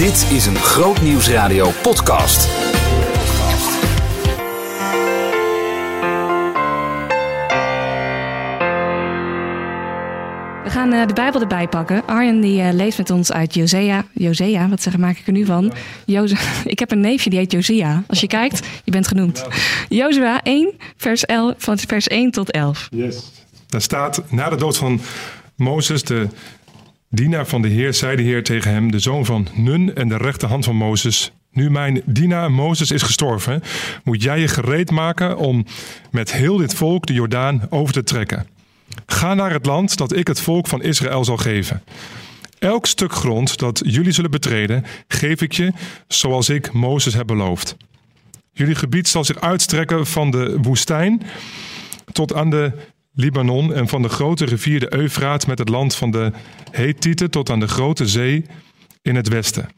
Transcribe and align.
Dit 0.00 0.30
is 0.30 0.46
een 0.46 0.56
Groot 0.56 1.00
Nieuwsradio 1.00 1.70
podcast. 1.82 2.46
We 10.62 10.70
gaan 10.70 10.92
eh, 10.92 11.06
de 11.06 11.14
Bijbel 11.14 11.40
erbij 11.40 11.68
pakken. 11.68 12.06
Arjen 12.06 12.40
die 12.40 12.60
eh, 12.60 12.72
leest 12.72 12.98
met 12.98 13.10
ons 13.10 13.32
uit 13.32 13.54
Josea. 13.54 14.04
Josea, 14.12 14.68
wat 14.68 14.82
zeg, 14.82 14.96
maak 14.96 15.16
ik 15.16 15.26
er 15.26 15.32
nu 15.32 15.44
van? 15.44 15.72
Jose 16.06 16.36
ik 16.64 16.78
heb 16.78 16.90
een 16.90 17.00
neefje 17.00 17.30
die 17.30 17.38
heet 17.38 17.52
Josia. 17.52 18.02
Als 18.06 18.20
je 18.20 18.26
kijkt, 18.26 18.66
je 18.84 18.90
bent 18.90 19.06
genoemd. 19.06 19.46
Jozua 19.88 20.42
1, 20.42 20.72
vers, 20.96 21.24
11, 21.24 21.54
van 21.58 21.78
vers 21.78 22.06
1 22.06 22.30
tot 22.30 22.50
11. 22.50 22.88
Yes. 22.90 23.30
Daar 23.66 23.82
staat, 23.82 24.22
na 24.30 24.48
de 24.48 24.56
dood 24.56 24.76
van 24.76 25.00
Mozes, 25.56 26.02
de 26.02 26.28
dienaar 27.10 27.46
van 27.46 27.62
de 27.62 27.68
Heer, 27.68 27.94
zei 27.94 28.16
de 28.16 28.22
Heer 28.22 28.42
tegen 28.44 28.70
hem, 28.70 28.90
de 28.90 28.98
zoon 28.98 29.24
van 29.24 29.48
Nun 29.54 29.94
en 29.94 30.08
de 30.08 30.16
rechterhand 30.16 30.64
van 30.64 30.76
Mozes, 30.76 31.32
nu 31.52 31.70
mijn 31.70 32.02
dienaar 32.06 32.52
Mozes 32.52 32.90
is 32.90 33.02
gestorven, 33.02 33.62
moet 34.04 34.22
jij 34.22 34.40
je 34.40 34.48
gereed 34.48 34.90
maken 34.90 35.36
om 35.36 35.64
met 36.10 36.32
heel 36.32 36.56
dit 36.56 36.74
volk 36.74 37.06
de 37.06 37.12
Jordaan 37.12 37.66
over 37.70 37.92
te 37.92 38.02
trekken. 38.02 38.46
Ga 39.06 39.34
naar 39.34 39.52
het 39.52 39.66
land 39.66 39.96
dat 39.96 40.16
ik 40.16 40.26
het 40.26 40.40
volk 40.40 40.66
van 40.66 40.82
Israël 40.82 41.24
zal 41.24 41.36
geven. 41.36 41.82
Elk 42.58 42.86
stuk 42.86 43.12
grond 43.12 43.58
dat 43.58 43.82
jullie 43.84 44.12
zullen 44.12 44.30
betreden, 44.30 44.84
geef 45.08 45.40
ik 45.40 45.52
je 45.52 45.72
zoals 46.08 46.48
ik 46.48 46.72
Mozes 46.72 47.14
heb 47.14 47.26
beloofd. 47.26 47.76
Jullie 48.52 48.74
gebied 48.74 49.08
zal 49.08 49.24
zich 49.24 49.40
uitstrekken 49.40 50.06
van 50.06 50.30
de 50.30 50.58
woestijn 50.62 51.22
tot 52.12 52.34
aan 52.34 52.50
de 52.50 52.72
Libanon 53.12 53.74
en 53.74 53.88
van 53.88 54.02
de 54.02 54.08
grote 54.08 54.44
rivier 54.44 54.80
de 54.80 54.94
Eufraat 54.94 55.46
met 55.46 55.58
het 55.58 55.68
land 55.68 55.94
van 55.94 56.10
de 56.10 56.32
Hethieten 56.70 57.30
tot 57.30 57.50
aan 57.50 57.60
de 57.60 57.68
grote 57.68 58.06
zee 58.06 58.44
in 59.02 59.14
het 59.14 59.28
westen. 59.28 59.68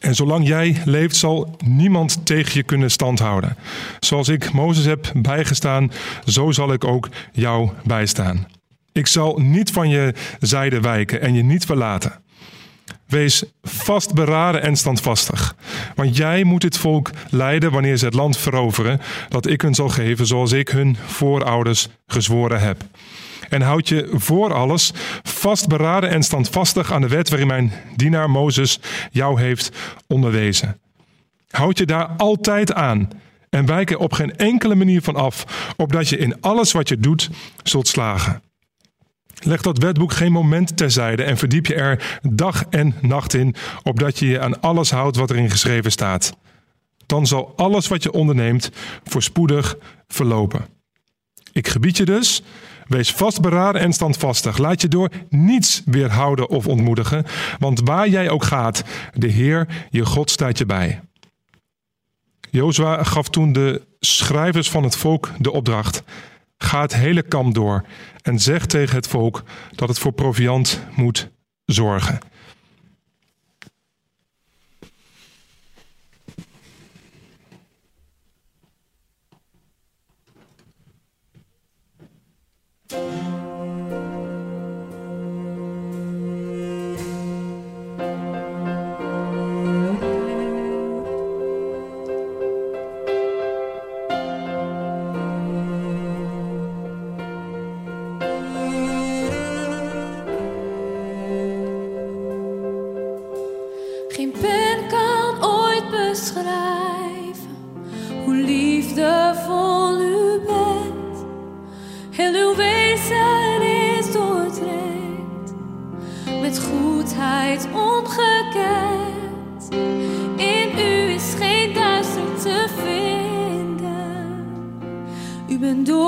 En 0.00 0.14
zolang 0.14 0.46
jij 0.46 0.82
leeft, 0.84 1.16
zal 1.16 1.56
niemand 1.64 2.26
tegen 2.26 2.52
je 2.54 2.62
kunnen 2.62 2.90
standhouden. 2.90 3.56
Zoals 4.00 4.28
ik 4.28 4.52
Mozes 4.52 4.84
heb 4.84 5.12
bijgestaan, 5.16 5.92
zo 6.24 6.50
zal 6.50 6.72
ik 6.72 6.84
ook 6.84 7.08
jou 7.32 7.70
bijstaan. 7.84 8.46
Ik 8.92 9.06
zal 9.06 9.38
niet 9.38 9.70
van 9.70 9.88
je 9.88 10.14
zijde 10.40 10.80
wijken 10.80 11.20
en 11.20 11.34
je 11.34 11.42
niet 11.42 11.64
verlaten. 11.64 12.12
Wees 13.10 13.44
vastberaden 13.62 14.62
en 14.62 14.76
standvastig. 14.76 15.54
Want 15.94 16.16
jij 16.16 16.44
moet 16.44 16.60
dit 16.60 16.78
volk 16.78 17.10
leiden 17.30 17.72
wanneer 17.72 17.96
ze 17.96 18.04
het 18.04 18.14
land 18.14 18.36
veroveren, 18.36 19.00
dat 19.28 19.46
ik 19.46 19.60
hun 19.60 19.74
zal 19.74 19.88
geven 19.88 20.26
zoals 20.26 20.52
ik 20.52 20.68
hun 20.68 20.96
voorouders 21.06 21.88
gezworen 22.06 22.60
heb. 22.60 22.84
En 23.48 23.62
houd 23.62 23.88
je 23.88 24.10
voor 24.12 24.54
alles 24.54 24.92
vastberaden 25.22 26.10
en 26.10 26.22
standvastig 26.22 26.92
aan 26.92 27.00
de 27.00 27.08
wet 27.08 27.28
waarin 27.28 27.46
mijn 27.46 27.72
dienaar 27.96 28.30
Mozes 28.30 28.80
jou 29.10 29.40
heeft 29.40 29.70
onderwezen. 30.06 30.80
Houd 31.50 31.78
je 31.78 31.86
daar 31.86 32.08
altijd 32.16 32.72
aan 32.72 33.08
en 33.50 33.66
wijk 33.66 33.90
er 33.90 33.98
op 33.98 34.12
geen 34.12 34.36
enkele 34.36 34.74
manier 34.74 35.02
van 35.02 35.16
af, 35.16 35.44
opdat 35.76 36.08
je 36.08 36.16
in 36.16 36.40
alles 36.40 36.72
wat 36.72 36.88
je 36.88 36.98
doet 36.98 37.30
zult 37.62 37.88
slagen. 37.88 38.42
Leg 39.40 39.62
dat 39.62 39.78
wetboek 39.78 40.12
geen 40.12 40.32
moment 40.32 40.76
terzijde 40.76 41.22
en 41.22 41.36
verdiep 41.36 41.66
je 41.66 41.74
er 41.74 42.18
dag 42.22 42.64
en 42.70 42.94
nacht 43.00 43.34
in, 43.34 43.54
opdat 43.82 44.18
je 44.18 44.26
je 44.26 44.40
aan 44.40 44.60
alles 44.60 44.90
houdt 44.90 45.16
wat 45.16 45.30
erin 45.30 45.50
geschreven 45.50 45.92
staat. 45.92 46.36
Dan 47.06 47.26
zal 47.26 47.52
alles 47.56 47.88
wat 47.88 48.02
je 48.02 48.12
onderneemt 48.12 48.70
voorspoedig 49.04 49.76
verlopen. 50.08 50.66
Ik 51.52 51.68
gebied 51.68 51.96
je 51.96 52.04
dus, 52.04 52.42
wees 52.86 53.12
vastberaden 53.12 53.80
en 53.80 53.92
standvastig. 53.92 54.58
Laat 54.58 54.80
je 54.80 54.88
door 54.88 55.10
niets 55.28 55.82
weerhouden 55.84 56.48
of 56.48 56.66
ontmoedigen, 56.66 57.24
want 57.58 57.80
waar 57.84 58.08
jij 58.08 58.30
ook 58.30 58.44
gaat, 58.44 58.84
de 59.14 59.28
Heer, 59.28 59.86
je 59.90 60.04
God, 60.04 60.30
staat 60.30 60.58
je 60.58 60.66
bij. 60.66 61.00
Jozua 62.50 63.02
gaf 63.02 63.28
toen 63.28 63.52
de 63.52 63.82
schrijvers 64.00 64.70
van 64.70 64.82
het 64.82 64.96
volk 64.96 65.30
de 65.38 65.52
opdracht: 65.52 66.02
Ga 66.64 66.80
het 66.80 66.94
hele 66.94 67.22
kamp 67.22 67.54
door 67.54 67.84
en 68.22 68.38
zeg 68.38 68.66
tegen 68.66 68.96
het 68.96 69.06
volk 69.06 69.42
dat 69.74 69.88
het 69.88 69.98
voor 69.98 70.12
proviand 70.12 70.80
moet 70.94 71.30
zorgen. 71.64 72.18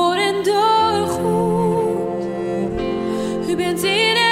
Door 0.02 0.14
en 0.14 0.42
door 0.42 1.06
goed. 1.06 2.24
U 3.48 3.56
bent 3.56 3.82
in 3.82 4.16
en 4.16 4.16
in 4.16 4.31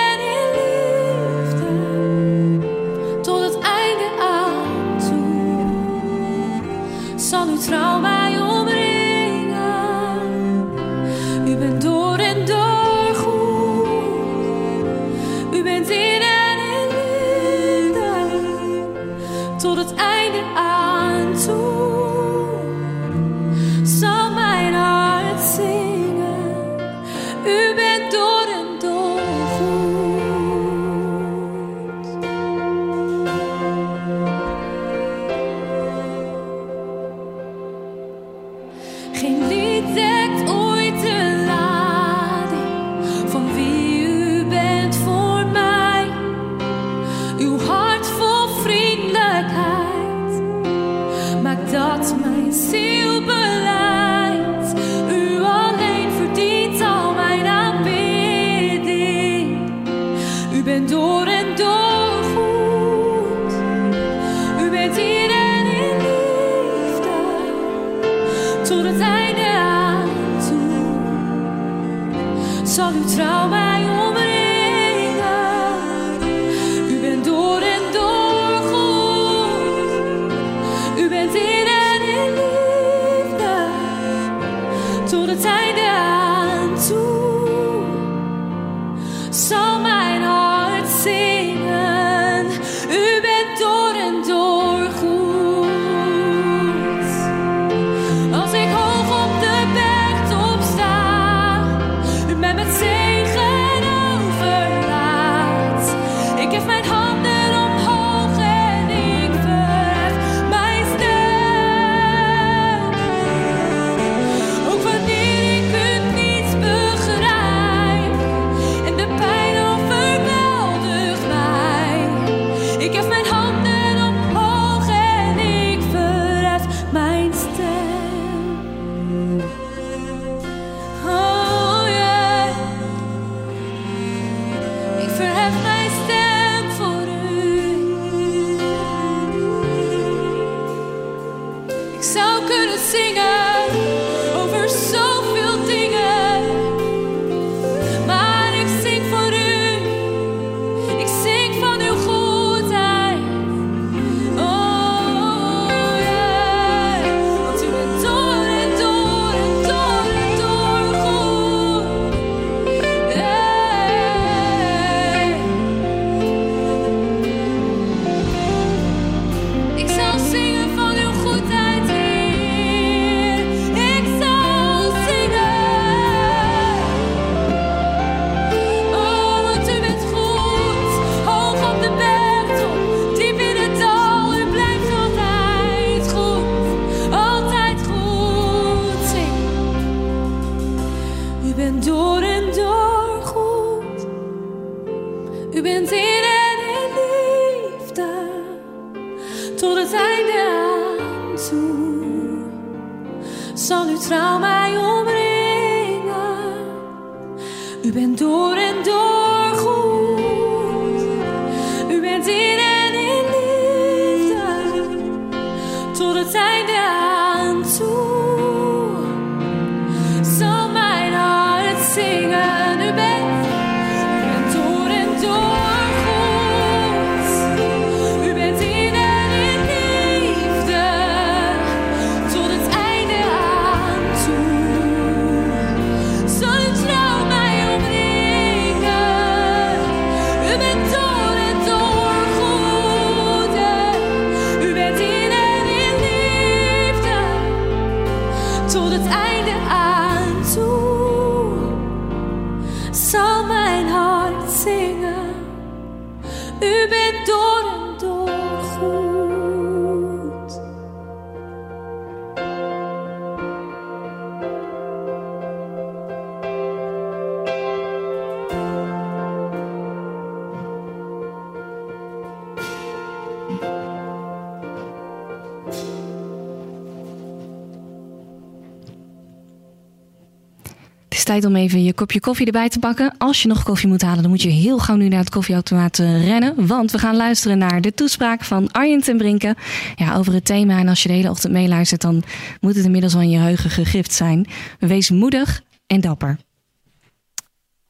is 281.21 281.27
tijd 281.27 281.45
om 281.45 281.57
even 281.57 281.85
je 281.85 281.95
kopje 281.95 282.21
koffie 282.21 282.47
erbij 282.47 282.69
te 282.69 282.79
pakken. 282.79 283.15
Als 283.19 283.43
je 283.43 283.49
nog 283.49 283.63
koffie 283.63 283.89
moet 283.89 284.03
halen, 284.03 284.23
dan 284.23 284.31
moet 284.31 284.43
je 284.43 284.49
heel 284.49 284.79
gauw 284.79 284.97
nu 284.97 285.09
naar 285.09 285.19
het 285.19 285.31
koffieautomaat 285.31 285.99
eh, 285.99 286.27
rennen. 286.27 286.67
Want 286.67 286.91
we 286.91 286.99
gaan 286.99 287.17
luisteren 287.17 287.59
naar 287.59 287.81
de 287.81 287.95
toespraak 287.95 288.45
van 288.45 288.73
Arjen 288.73 289.01
ten 289.01 289.17
Brinken 289.17 289.57
ja, 289.95 290.17
over 290.17 290.33
het 290.33 290.45
thema. 290.45 290.79
En 290.79 290.89
als 290.89 291.03
je 291.03 291.09
de 291.09 291.15
hele 291.15 291.31
ochtend 291.31 291.53
meeluistert, 291.53 292.01
dan 292.01 292.23
moet 292.61 292.75
het 292.75 292.85
inmiddels 292.85 293.15
al 293.15 293.21
je 293.21 293.37
geheugen 293.37 293.71
gegrift 293.71 294.13
zijn. 294.13 294.47
Wees 294.79 295.11
moedig 295.11 295.63
en 295.87 296.01
dapper. 296.01 296.37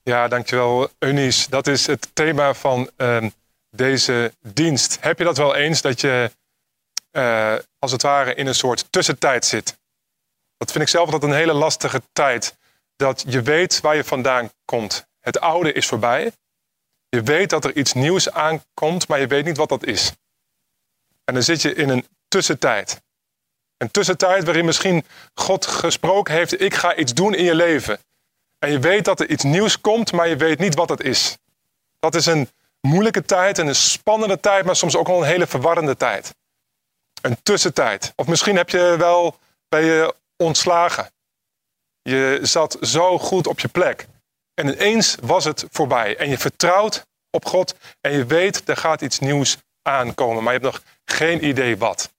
Ja, 0.03 0.29
dankjewel 0.29 0.89
Eunice. 0.99 1.51
Dat 1.51 1.67
is 1.67 1.87
het 1.87 2.11
thema 2.13 2.55
van 2.55 2.91
ehm, 2.97 3.29
deze 3.71 4.33
dienst. 4.53 4.99
Heb 5.01 5.19
je 5.19 5.25
dat 5.25 5.37
wel 5.37 5.57
eens 5.57 5.81
dat 5.81 6.01
je 6.01 6.31
eh, 7.11 7.55
als 7.79 7.93
het 7.93 8.03
ware 8.03 8.35
in 8.35 8.47
een 8.47 8.55
soort 8.55 8.87
tussentijd 8.91 9.45
zit? 9.45 9.79
Dat 10.57 10.73
vind 10.73 10.85
ik 10.85 10.91
zelf 10.91 11.05
altijd 11.05 11.33
een 11.33 11.39
hele 11.39 11.53
lastige 11.53 12.03
tijd. 12.13 12.59
Dat 13.01 13.25
je 13.27 13.43
weet 13.43 13.81
waar 13.81 13.97
je 13.97 14.05
vandaan 14.05 14.51
komt. 14.65 15.07
Het 15.21 15.41
oude 15.41 15.73
is 15.73 15.87
voorbij. 15.87 16.33
Je 17.09 17.23
weet 17.23 17.51
dat 17.51 17.65
er 17.65 17.77
iets 17.77 17.93
nieuws 17.93 18.31
aankomt, 18.31 19.09
maar 19.09 19.21
je 19.21 19.27
weet 19.27 19.45
niet 19.45 19.57
wat 19.57 19.69
dat 19.69 19.85
is. 19.85 20.13
En 21.25 21.35
dan 21.35 21.43
zit 21.43 21.63
je 21.63 21.75
in 21.75 21.89
een 21.89 22.07
tussentijd. 22.29 23.03
Een 23.77 23.91
tussentijd 23.91 24.45
waarin 24.45 24.65
misschien 24.65 25.07
God 25.35 25.67
gesproken 25.67 26.35
heeft: 26.35 26.61
ik 26.61 26.75
ga 26.75 26.95
iets 26.95 27.15
doen 27.15 27.35
in 27.35 27.45
je 27.45 27.55
leven. 27.55 27.99
En 28.59 28.71
je 28.71 28.79
weet 28.79 29.05
dat 29.05 29.21
er 29.21 29.31
iets 29.31 29.45
nieuws 29.45 29.81
komt, 29.81 30.13
maar 30.13 30.29
je 30.29 30.37
weet 30.37 30.59
niet 30.59 30.75
wat 30.75 30.89
het 30.89 31.01
is. 31.01 31.37
Dat 31.99 32.15
is 32.15 32.27
een 32.27 32.49
moeilijke 32.81 33.23
tijd 33.23 33.59
en 33.59 33.67
een 33.67 33.75
spannende 33.75 34.41
tijd, 34.41 34.65
maar 34.65 34.77
soms 34.77 34.97
ook 34.97 35.07
wel 35.07 35.21
een 35.21 35.29
hele 35.29 35.47
verwarrende 35.47 35.97
tijd. 35.97 36.35
Een 37.23 37.43
tussentijd. 37.43 38.13
Of 38.17 38.27
misschien 38.27 38.57
heb 38.57 38.71
je 38.71 38.95
wel 38.99 39.39
bij 39.69 39.85
je 39.85 40.15
ontslagen. 40.37 41.11
Je 42.03 42.39
zat 42.43 42.77
zo 42.81 43.19
goed 43.19 43.47
op 43.47 43.61
je 43.61 43.69
plek. 43.69 44.07
En 44.55 44.69
ineens 44.69 45.17
was 45.21 45.45
het 45.45 45.65
voorbij. 45.71 46.17
En 46.17 46.29
je 46.29 46.39
vertrouwt 46.39 47.07
op 47.31 47.45
God 47.45 47.75
en 48.01 48.13
je 48.13 48.25
weet 48.27 48.69
er 48.69 48.77
gaat 48.77 49.01
iets 49.01 49.19
nieuws 49.19 49.57
aankomen, 49.83 50.43
maar 50.43 50.53
je 50.53 50.61
hebt 50.61 50.73
nog 50.73 50.83
geen 51.05 51.45
idee 51.45 51.77
wat. 51.77 52.11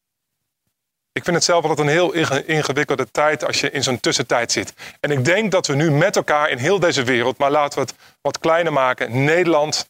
Ik 1.13 1.23
vind 1.23 1.35
het 1.35 1.45
zelf 1.45 1.63
altijd 1.63 1.87
een 1.87 1.93
heel 1.93 2.11
inge- 2.11 2.45
ingewikkelde 2.45 3.11
tijd 3.11 3.45
als 3.45 3.59
je 3.59 3.71
in 3.71 3.83
zo'n 3.83 3.99
tussentijd 3.99 4.51
zit. 4.51 4.73
En 4.99 5.11
ik 5.11 5.25
denk 5.25 5.51
dat 5.51 5.67
we 5.67 5.75
nu 5.75 5.91
met 5.91 6.15
elkaar 6.15 6.49
in 6.49 6.57
heel 6.57 6.79
deze 6.79 7.03
wereld, 7.03 7.37
maar 7.37 7.51
laten 7.51 7.79
we 7.79 7.85
het 7.85 7.95
wat 8.21 8.39
kleiner 8.39 8.73
maken, 8.73 9.23
Nederland, 9.23 9.89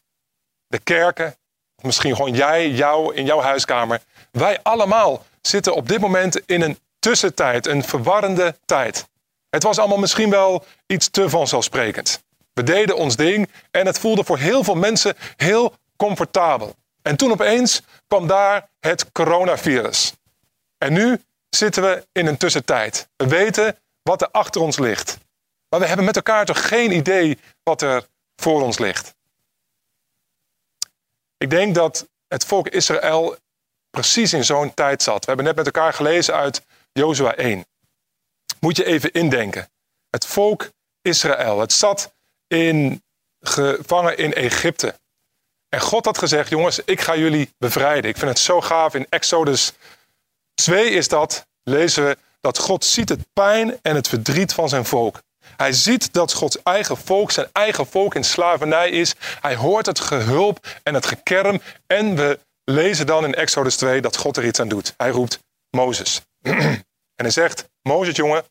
de 0.66 0.78
kerken, 0.78 1.36
misschien 1.82 2.16
gewoon 2.16 2.34
jij, 2.34 2.70
jou 2.70 3.14
in 3.14 3.24
jouw 3.24 3.40
huiskamer, 3.40 4.00
wij 4.30 4.58
allemaal 4.62 5.24
zitten 5.40 5.74
op 5.74 5.88
dit 5.88 6.00
moment 6.00 6.40
in 6.46 6.62
een 6.62 6.78
tussentijd, 6.98 7.66
een 7.66 7.84
verwarrende 7.84 8.56
tijd. 8.64 9.08
Het 9.52 9.62
was 9.62 9.78
allemaal 9.78 9.98
misschien 9.98 10.30
wel 10.30 10.64
iets 10.86 11.08
te 11.10 11.28
vanzelfsprekend. 11.28 12.22
We 12.52 12.62
deden 12.62 12.96
ons 12.96 13.16
ding 13.16 13.50
en 13.70 13.86
het 13.86 13.98
voelde 13.98 14.24
voor 14.24 14.38
heel 14.38 14.64
veel 14.64 14.74
mensen 14.74 15.14
heel 15.36 15.74
comfortabel. 15.96 16.74
En 17.02 17.16
toen 17.16 17.30
opeens 17.30 17.82
kwam 18.08 18.26
daar 18.26 18.68
het 18.80 19.12
coronavirus. 19.12 20.12
En 20.78 20.92
nu 20.92 21.20
zitten 21.48 21.82
we 21.82 22.06
in 22.12 22.26
een 22.26 22.36
tussentijd. 22.36 23.08
We 23.16 23.26
weten 23.26 23.78
wat 24.02 24.22
er 24.22 24.28
achter 24.30 24.60
ons 24.60 24.78
ligt. 24.78 25.18
Maar 25.68 25.80
we 25.80 25.86
hebben 25.86 26.04
met 26.04 26.16
elkaar 26.16 26.44
toch 26.44 26.68
geen 26.68 26.92
idee 26.92 27.38
wat 27.62 27.82
er 27.82 28.06
voor 28.36 28.62
ons 28.62 28.78
ligt. 28.78 29.14
Ik 31.36 31.50
denk 31.50 31.74
dat 31.74 32.08
het 32.28 32.44
volk 32.44 32.68
Israël 32.68 33.36
precies 33.90 34.32
in 34.32 34.44
zo'n 34.44 34.74
tijd 34.74 35.02
zat. 35.02 35.20
We 35.20 35.26
hebben 35.26 35.44
net 35.44 35.56
met 35.56 35.66
elkaar 35.66 35.92
gelezen 35.92 36.34
uit 36.34 36.62
Jozua 36.92 37.34
1. 37.34 37.64
Moet 38.64 38.76
je 38.76 38.84
even 38.84 39.12
indenken. 39.12 39.68
Het 40.10 40.26
volk 40.26 40.70
Israël, 41.00 41.60
het 41.60 41.72
zat 41.72 42.14
in, 42.46 43.02
gevangen 43.40 44.16
in 44.16 44.34
Egypte. 44.34 44.94
En 45.68 45.80
God 45.80 46.04
had 46.04 46.18
gezegd, 46.18 46.48
jongens, 46.48 46.80
ik 46.84 47.00
ga 47.00 47.16
jullie 47.16 47.50
bevrijden. 47.58 48.10
Ik 48.10 48.16
vind 48.16 48.30
het 48.30 48.38
zo 48.38 48.60
gaaf. 48.60 48.94
In 48.94 49.06
Exodus 49.08 49.72
2 50.54 50.90
is 50.90 51.08
dat, 51.08 51.46
lezen 51.62 52.06
we, 52.06 52.18
dat 52.40 52.58
God 52.58 52.84
ziet 52.84 53.08
het 53.08 53.26
pijn 53.32 53.78
en 53.82 53.94
het 53.94 54.08
verdriet 54.08 54.52
van 54.52 54.68
zijn 54.68 54.84
volk. 54.84 55.22
Hij 55.56 55.72
ziet 55.72 56.12
dat 56.12 56.32
Gods 56.32 56.62
eigen 56.62 56.96
volk, 56.96 57.30
zijn 57.30 57.48
eigen 57.52 57.86
volk 57.86 58.14
in 58.14 58.24
slavernij 58.24 58.90
is. 58.90 59.14
Hij 59.40 59.56
hoort 59.56 59.86
het 59.86 60.00
gehulp 60.00 60.66
en 60.82 60.94
het 60.94 61.06
gekerm. 61.06 61.60
En 61.86 62.16
we 62.16 62.38
lezen 62.64 63.06
dan 63.06 63.24
in 63.24 63.34
Exodus 63.34 63.76
2 63.76 64.00
dat 64.00 64.16
God 64.16 64.36
er 64.36 64.46
iets 64.46 64.60
aan 64.60 64.68
doet. 64.68 64.94
Hij 64.96 65.10
roept 65.10 65.38
Mozes. 65.70 66.20
en 67.22 67.28
hij 67.28 67.42
zegt, 67.48 67.68
Mozes 67.82 68.16
jongen, 68.16 68.44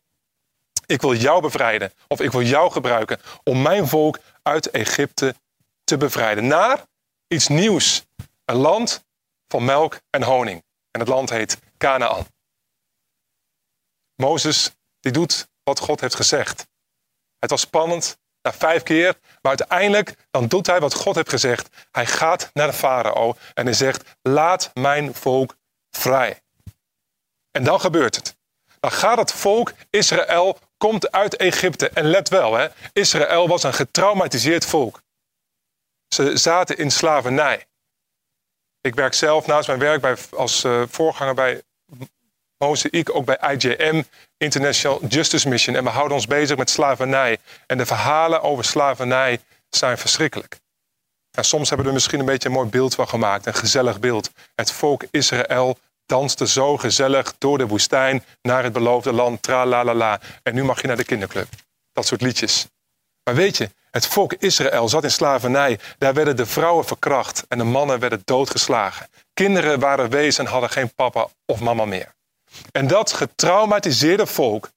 ik 0.86 1.00
wil 1.00 1.14
jou 1.14 1.40
bevrijden. 1.40 1.92
Of 2.08 2.20
ik 2.20 2.30
wil 2.30 2.42
jou 2.42 2.70
gebruiken 2.70 3.20
om 3.44 3.62
mijn 3.62 3.88
volk 3.88 4.18
uit 4.42 4.70
Egypte 4.70 5.34
te 5.84 5.96
bevrijden. 5.96 6.46
Naar 6.46 6.84
iets 7.28 7.48
nieuws. 7.48 8.04
Een 8.44 8.56
land 8.56 9.04
van 9.48 9.64
melk 9.64 10.00
en 10.10 10.22
honing. 10.22 10.64
En 10.90 11.00
het 11.00 11.08
land 11.08 11.30
heet 11.30 11.58
Canaan. 11.78 12.26
Mozes, 14.16 14.70
die 15.00 15.12
doet 15.12 15.48
wat 15.62 15.78
God 15.78 16.00
heeft 16.00 16.14
gezegd. 16.14 16.66
Het 17.38 17.50
was 17.50 17.60
spannend, 17.60 18.18
na 18.42 18.52
vijf 18.52 18.82
keer, 18.82 19.18
maar 19.42 19.56
uiteindelijk 19.58 20.14
dan 20.30 20.46
doet 20.48 20.66
hij 20.66 20.80
wat 20.80 20.94
God 20.94 21.14
heeft 21.14 21.28
gezegd. 21.28 21.68
Hij 21.90 22.06
gaat 22.06 22.50
naar 22.52 22.66
de 22.66 22.72
farao 22.72 23.36
en 23.54 23.64
hij 23.64 23.74
zegt, 23.74 24.16
laat 24.22 24.70
mijn 24.74 25.14
volk 25.14 25.56
vrij. 25.90 26.42
En 27.50 27.64
dan 27.64 27.80
gebeurt 27.80 28.16
het. 28.16 28.40
Dan 28.82 28.92
gaat 28.92 29.18
het 29.18 29.32
volk 29.32 29.72
Israël, 29.90 30.58
komt 30.76 31.12
uit 31.12 31.36
Egypte. 31.36 31.88
En 31.88 32.04
let 32.04 32.28
wel, 32.28 32.54
hè, 32.54 32.68
Israël 32.92 33.48
was 33.48 33.62
een 33.62 33.74
getraumatiseerd 33.74 34.66
volk. 34.66 35.02
Ze 36.08 36.36
zaten 36.36 36.76
in 36.76 36.90
slavernij. 36.90 37.66
Ik 38.80 38.94
werk 38.94 39.14
zelf 39.14 39.46
naast 39.46 39.66
mijn 39.66 39.78
werk 39.78 40.00
bij, 40.00 40.16
als 40.30 40.64
uh, 40.64 40.82
voorganger 40.88 41.34
bij 41.34 41.62
Mosaic, 42.58 43.14
ook 43.14 43.24
bij 43.24 43.36
IJM, 43.36 44.02
International 44.36 45.06
Justice 45.06 45.48
Mission. 45.48 45.76
En 45.76 45.84
we 45.84 45.90
houden 45.90 46.16
ons 46.16 46.26
bezig 46.26 46.56
met 46.56 46.70
slavernij. 46.70 47.38
En 47.66 47.78
de 47.78 47.86
verhalen 47.86 48.42
over 48.42 48.64
slavernij 48.64 49.40
zijn 49.68 49.98
verschrikkelijk. 49.98 50.60
En 51.30 51.44
soms 51.44 51.68
hebben 51.68 51.86
we 51.86 51.92
er 51.92 51.98
misschien 51.98 52.20
een 52.20 52.26
beetje 52.26 52.48
een 52.48 52.54
mooi 52.54 52.68
beeld 52.68 52.94
van 52.94 53.08
gemaakt, 53.08 53.46
een 53.46 53.54
gezellig 53.54 54.00
beeld. 54.00 54.30
Het 54.54 54.72
volk 54.72 55.04
Israël 55.10 55.78
danste 56.06 56.46
zo 56.46 56.76
gezellig 56.76 57.34
door 57.38 57.58
de 57.58 57.66
woestijn 57.66 58.24
naar 58.42 58.62
het 58.62 58.72
beloofde 58.72 59.12
land, 59.12 59.42
tra 59.42 59.66
la 59.66 59.84
la 59.84 59.94
la. 59.94 60.20
En 60.42 60.54
nu 60.54 60.64
mag 60.64 60.80
je 60.80 60.86
naar 60.86 60.96
de 60.96 61.04
kinderclub. 61.04 61.48
Dat 61.92 62.06
soort 62.06 62.20
liedjes. 62.20 62.66
Maar 63.24 63.34
weet 63.34 63.56
je, 63.56 63.70
Het 63.92 64.06
volk 64.06 64.32
Israël 64.32 64.88
zat 64.88 65.04
in 65.04 65.10
slavernij. 65.10 65.78
Daar 65.98 66.14
werden 66.14 66.36
de 66.36 66.46
vrouwen 66.46 66.84
verkracht 66.84 67.44
en 67.48 67.58
de 67.58 67.64
mannen 67.64 67.98
werden 67.98 68.22
doodgeslagen. 68.24 69.08
Kinderen 69.34 69.80
waren 69.80 70.10
wees 70.10 70.38
en 70.38 70.46
hadden 70.46 70.70
geen 70.70 70.94
papa 70.94 71.28
of 71.46 71.60
mama 71.60 71.84
meer. 71.84 72.14
En 72.72 72.86
dat 72.86 73.12
getraumatiseerde 73.12 74.26
volk, 74.26 74.70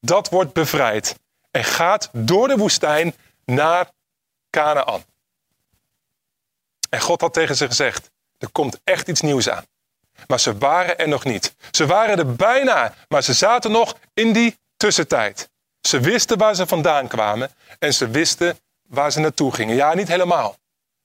dat 0.00 0.28
wordt 0.28 0.52
bevrijd 0.52 1.16
en 1.50 1.64
gaat 1.64 2.08
door 2.12 2.48
de 2.48 2.56
woestijn 2.56 3.14
naar 3.44 3.90
Canaan. 4.50 5.04
En 6.90 7.00
God 7.00 7.20
had 7.20 7.32
tegen 7.32 7.56
ze 7.56 7.66
gezegd: 7.66 8.10
er 8.38 8.50
komt 8.50 8.80
echt 8.84 9.08
iets 9.08 9.20
nieuws 9.20 9.48
aan. 9.48 9.64
Maar 10.26 10.40
ze 10.40 10.58
waren 10.58 10.98
er 10.98 11.08
nog 11.08 11.24
niet. 11.24 11.54
Ze 11.70 11.86
waren 11.86 12.18
er 12.18 12.34
bijna, 12.34 12.94
maar 13.08 13.22
ze 13.22 13.32
zaten 13.32 13.70
nog 13.70 13.96
in 14.14 14.32
die 14.32 14.58
tussentijd. 14.76 15.50
Ze 15.80 16.00
wisten 16.00 16.38
waar 16.38 16.54
ze 16.54 16.66
vandaan 16.66 17.08
kwamen 17.08 17.50
en 17.78 17.94
ze 17.94 18.08
wisten 18.08 18.58
waar 18.88 19.12
ze 19.12 19.20
naartoe 19.20 19.54
gingen. 19.54 19.74
Ja, 19.74 19.94
niet 19.94 20.08
helemaal. 20.08 20.56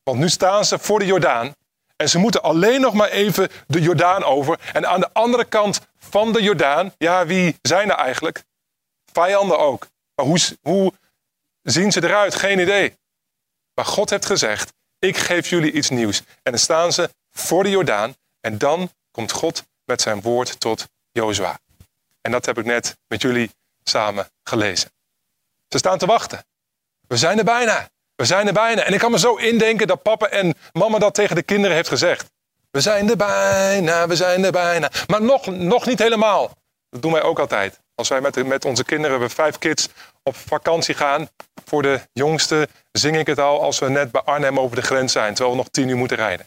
Want 0.03 0.19
nu 0.19 0.29
staan 0.29 0.65
ze 0.65 0.79
voor 0.79 1.00
de 1.00 1.05
Jordaan 1.05 1.55
en 1.95 2.09
ze 2.09 2.17
moeten 2.17 2.41
alleen 2.41 2.81
nog 2.81 2.93
maar 2.93 3.09
even 3.09 3.50
de 3.67 3.81
Jordaan 3.81 4.24
over. 4.24 4.59
En 4.74 4.88
aan 4.88 5.00
de 5.00 5.13
andere 5.13 5.45
kant 5.45 5.79
van 5.97 6.33
de 6.33 6.41
Jordaan, 6.41 6.93
ja, 6.97 7.25
wie 7.25 7.57
zijn 7.62 7.89
er 7.89 7.95
eigenlijk? 7.95 8.43
Vijanden 9.12 9.59
ook. 9.59 9.88
Maar 10.15 10.25
hoe, 10.25 10.39
hoe 10.62 10.93
zien 11.62 11.91
ze 11.91 12.03
eruit? 12.03 12.36
Geen 12.36 12.59
idee. 12.59 12.97
Maar 13.74 13.86
God 13.86 14.09
heeft 14.09 14.25
gezegd, 14.25 14.74
ik 15.00 15.17
geef 15.17 15.50
jullie 15.50 15.71
iets 15.71 15.89
nieuws. 15.89 16.19
En 16.19 16.51
dan 16.51 16.59
staan 16.59 16.93
ze 16.93 17.09
voor 17.31 17.63
de 17.63 17.69
Jordaan 17.69 18.15
en 18.41 18.57
dan 18.57 18.91
komt 19.17 19.31
God 19.31 19.63
met 19.86 20.01
zijn 20.01 20.21
woord 20.21 20.59
tot 20.59 20.88
Jozua. 21.12 21.59
En 22.21 22.31
dat 22.31 22.45
heb 22.45 22.57
ik 22.57 22.65
net 22.65 22.97
met 23.07 23.21
jullie 23.21 23.51
samen 23.83 24.29
gelezen. 24.43 24.91
Ze 25.67 25.77
staan 25.77 25.97
te 25.97 26.05
wachten. 26.05 26.45
We 27.07 27.17
zijn 27.17 27.38
er 27.38 27.43
bijna. 27.43 27.89
We 28.15 28.25
zijn 28.25 28.47
er 28.47 28.53
bijna. 28.53 28.83
En 28.83 28.93
ik 28.93 29.00
kan 29.00 29.12
me 29.12 29.19
zo 29.19 29.36
indenken 29.36 29.88
dat 29.88 30.01
papa 30.01 30.27
en 30.27 30.55
mama 30.71 31.00
dat 31.00 31.13
tegen 31.13 31.36
de 31.36 31.43
kinderen 31.43 31.75
heeft 31.75 31.89
gezegd. 31.89 32.31
We 32.71 32.81
zijn 32.81 33.09
er 33.09 33.17
bijna, 33.17 34.07
we 34.07 34.15
zijn 34.15 34.43
er 34.45 34.51
bijna. 34.51 34.91
Maar 35.07 35.21
nog, 35.21 35.45
nog 35.45 35.86
niet 35.86 36.00
helemaal. 36.00 36.57
Dat 36.89 37.01
doen 37.01 37.12
wij 37.12 37.24
ook 37.24 37.39
altijd. 37.39 37.79
Als 37.95 38.07
wij 38.07 38.21
met, 38.21 38.45
met 38.45 38.65
onze 38.65 38.83
kinderen, 38.83 39.19
we 39.19 39.29
vijf 39.29 39.57
kids, 39.57 39.89
op 40.24 40.36
vakantie 40.36 40.95
gaan. 40.95 41.29
Voor 41.65 41.81
de 41.81 42.01
jongste 42.13 42.69
zing 42.91 43.17
ik 43.17 43.27
het 43.27 43.39
al 43.39 43.62
als 43.62 43.79
we 43.79 43.89
net 43.89 44.12
bij 44.12 44.21
Arnhem 44.21 44.59
over 44.59 44.75
de 44.75 44.81
grens 44.81 45.12
zijn. 45.12 45.33
Terwijl 45.33 45.55
we 45.55 45.62
nog 45.62 45.71
tien 45.71 45.88
uur 45.88 45.97
moeten 45.97 46.17
rijden. 46.17 46.45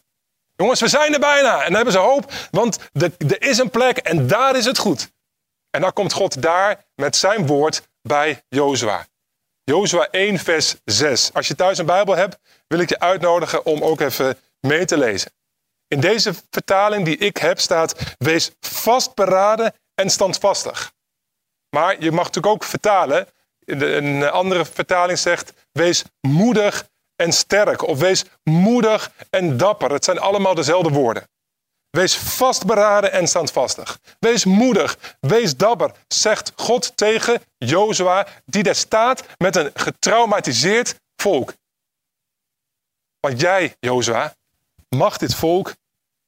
Jongens, 0.61 0.81
we 0.81 0.89
zijn 0.89 1.13
er 1.13 1.21
bijna. 1.21 1.59
En 1.59 1.65
dan 1.65 1.75
hebben 1.75 1.93
ze 1.93 1.99
hoop, 1.99 2.33
want 2.51 2.79
er 2.93 3.43
is 3.43 3.59
een 3.59 3.71
plek 3.71 3.97
en 3.97 4.27
daar 4.27 4.57
is 4.57 4.65
het 4.65 4.79
goed. 4.79 5.13
En 5.71 5.81
dan 5.81 5.93
komt 5.93 6.13
God 6.13 6.43
daar 6.43 6.85
met 6.95 7.17
zijn 7.17 7.47
woord 7.47 7.89
bij 8.03 8.43
Jozua. 8.49 9.07
Jozua 9.65 10.09
1, 10.11 10.39
vers 10.39 10.77
6. 10.85 11.33
Als 11.33 11.49
je 11.49 11.55
thuis 11.55 11.79
een 11.79 11.87
Bijbel 11.87 12.17
hebt, 12.17 12.39
wil 12.67 12.79
ik 12.79 12.89
je 12.89 12.99
uitnodigen 12.99 13.65
om 13.65 13.83
ook 13.83 14.01
even 14.01 14.39
mee 14.61 14.85
te 14.85 14.99
lezen. 14.99 15.33
In 15.89 16.01
deze 16.01 16.35
vertaling 16.51 17.05
die 17.05 17.17
ik 17.17 17.37
heb 17.37 17.61
staat: 17.61 18.15
Wees 18.19 18.51
vastberaden 18.61 19.75
en 19.95 20.11
standvastig. 20.11 20.93
Maar 21.77 22.03
je 22.03 22.11
mag 22.11 22.25
natuurlijk 22.25 22.55
ook 22.55 22.65
vertalen. 22.65 23.29
Een 23.65 24.31
andere 24.31 24.65
vertaling 24.65 25.19
zegt: 25.19 25.53
Wees 25.73 26.05
moedig 26.21 26.89
en 27.21 27.33
sterk. 27.33 27.83
Of 27.87 27.99
wees 27.99 28.25
moedig 28.43 29.13
en 29.31 29.57
dapper. 29.57 29.93
Het 29.93 30.05
zijn 30.05 30.19
allemaal 30.19 30.55
dezelfde 30.55 30.91
woorden. 30.91 31.29
Wees 31.91 32.17
vastberaden 32.17 33.13
en 33.13 33.27
standvastig. 33.27 33.99
Wees 34.19 34.45
moedig, 34.45 35.17
wees 35.21 35.57
dapper, 35.57 35.93
zegt 36.09 36.53
God 36.57 36.97
tegen 36.97 37.43
Jozua, 37.59 38.27
die 38.45 38.63
daar 38.63 38.75
staat 38.75 39.25
met 39.39 39.57
een 39.57 39.71
getraumatiseerd 39.75 40.95
volk. 41.17 41.53
Want 43.21 43.41
jij, 43.41 43.77
Jozua, 43.81 44.35
mag 44.89 45.17
dit 45.17 45.35
volk 45.35 45.75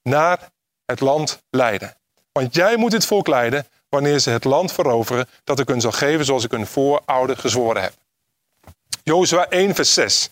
naar 0.03 0.51
het 0.85 1.01
land 1.01 1.43
leiden. 1.51 1.97
Want 2.33 2.55
jij 2.55 2.77
moet 2.77 2.91
dit 2.91 3.07
volk 3.07 3.27
leiden 3.27 3.67
wanneer 3.89 4.19
ze 4.19 4.31
het 4.31 4.45
land 4.45 4.73
veroveren 4.73 5.29
dat 5.45 5.59
ik 5.59 5.69
hun 5.69 5.81
zal 5.81 5.93
geven 5.93 6.25
zoals 6.25 6.45
ik 6.45 6.51
hun 6.51 6.67
voorouder 6.67 7.37
gezworen 7.37 7.83
heb. 7.83 7.95
Jozua 9.03 9.49
1 9.49 9.75
vers 9.75 9.95
6. 9.95 10.31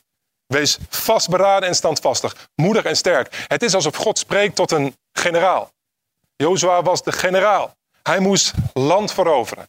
Wees 0.51 0.79
vastberaden 0.89 1.69
en 1.69 1.75
standvastig, 1.75 2.49
moedig 2.55 2.85
en 2.85 2.97
sterk. 2.97 3.45
Het 3.47 3.63
is 3.63 3.75
alsof 3.75 3.97
God 3.97 4.19
spreekt 4.19 4.57
tot 4.57 4.71
een 4.71 4.97
generaal. 5.13 5.73
Jozua 6.37 6.83
was 6.83 7.03
de 7.03 7.13
generaal. 7.13 7.77
Hij 8.03 8.19
moest 8.19 8.53
land 8.73 9.13
veroveren. 9.13 9.69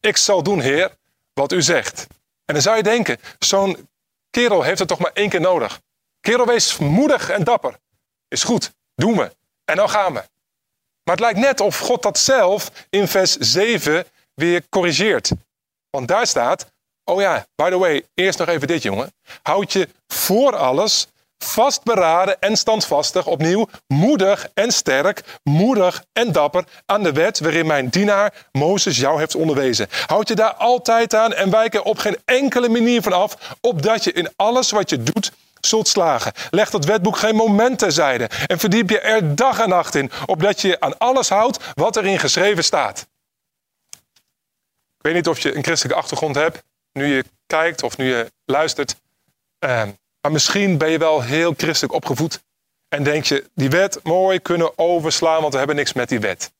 Ik 0.00 0.16
zal 0.16 0.42
doen, 0.42 0.60
Heer, 0.60 0.96
wat 1.32 1.52
u 1.52 1.62
zegt. 1.62 2.06
En 2.44 2.54
dan 2.54 2.62
zou 2.62 2.76
je 2.76 2.82
denken, 2.82 3.18
zo'n 3.38 3.88
kerel 4.30 4.62
heeft 4.62 4.78
het 4.78 4.88
toch 4.88 4.98
maar 4.98 5.12
één 5.12 5.28
keer 5.28 5.40
nodig. 5.40 5.80
Kerel, 6.20 6.46
wees 6.46 6.78
moedig 6.78 7.30
en 7.30 7.44
dapper. 7.44 7.74
Is 8.28 8.44
goed, 8.44 8.72
doen 8.94 9.16
we. 9.16 9.36
En 9.64 9.76
dan 9.76 9.90
gaan 9.90 10.14
we. 10.14 10.22
Maar 11.04 11.14
het 11.16 11.20
lijkt 11.20 11.38
net 11.38 11.60
of 11.60 11.78
God 11.78 12.02
dat 12.02 12.18
zelf 12.18 12.70
in 12.88 13.08
vers 13.08 13.36
7 13.36 14.06
weer 14.34 14.68
corrigeert. 14.68 15.30
Want 15.90 16.08
daar 16.08 16.26
staat, 16.26 16.72
oh 17.04 17.20
ja, 17.20 17.46
by 17.54 17.70
the 17.70 17.78
way, 17.78 18.06
eerst 18.14 18.38
nog 18.38 18.48
even 18.48 18.66
dit 18.66 18.82
jongen. 18.82 19.12
Houd 19.42 19.72
je 19.72 19.88
voor 20.06 20.56
alles 20.56 21.06
vastberaden 21.44 22.40
en 22.40 22.56
standvastig, 22.56 23.26
opnieuw 23.26 23.68
moedig 23.86 24.48
en 24.54 24.72
sterk, 24.72 25.22
moedig 25.42 26.04
en 26.12 26.32
dapper 26.32 26.64
aan 26.86 27.02
de 27.02 27.12
wet 27.12 27.40
waarin 27.40 27.66
mijn 27.66 27.88
dienaar 27.88 28.46
Mozes 28.52 28.96
jou 28.96 29.18
heeft 29.18 29.34
onderwezen. 29.34 29.88
Houd 30.06 30.28
je 30.28 30.34
daar 30.34 30.54
altijd 30.54 31.14
aan 31.14 31.32
en 31.32 31.50
wijk 31.50 31.74
er 31.74 31.82
op 31.82 31.98
geen 31.98 32.18
enkele 32.24 32.68
manier 32.68 33.02
van 33.02 33.12
af, 33.12 33.56
opdat 33.60 34.04
je 34.04 34.12
in 34.12 34.28
alles 34.36 34.70
wat 34.70 34.90
je 34.90 35.02
doet 35.02 35.32
zult 35.60 35.88
slagen. 35.88 36.32
Leg 36.50 36.70
dat 36.70 36.84
wetboek 36.84 37.16
geen 37.16 37.34
moment 37.34 37.78
terzijde 37.78 38.30
en 38.46 38.58
verdiep 38.58 38.90
je 38.90 39.00
er 39.00 39.36
dag 39.36 39.58
en 39.58 39.68
nacht 39.68 39.94
in, 39.94 40.10
opdat 40.26 40.60
je 40.60 40.80
aan 40.80 40.98
alles 40.98 41.28
houdt 41.28 41.58
wat 41.74 41.96
erin 41.96 42.18
geschreven 42.18 42.64
staat. 42.64 43.06
Ik 44.96 45.06
weet 45.06 45.14
niet 45.14 45.28
of 45.28 45.38
je 45.38 45.56
een 45.56 45.64
christelijke 45.64 46.00
achtergrond 46.00 46.34
hebt, 46.34 46.62
nu 46.92 47.06
je 47.06 47.24
kijkt 47.46 47.82
of 47.82 47.96
nu 47.96 48.08
je 48.08 48.32
luistert. 48.44 48.96
Uh, 49.64 49.82
maar 50.20 50.32
misschien 50.32 50.78
ben 50.78 50.90
je 50.90 50.98
wel 50.98 51.22
heel 51.22 51.54
christelijk 51.56 51.94
opgevoed 51.94 52.42
en 52.88 53.02
denk 53.02 53.24
je, 53.24 53.50
die 53.54 53.70
wet 53.70 54.00
mooi 54.02 54.40
kunnen 54.40 54.78
overslaan, 54.78 55.40
want 55.40 55.52
we 55.52 55.58
hebben 55.58 55.76
niks 55.76 55.92
met 55.92 56.08
die 56.08 56.20
wet. 56.20 56.52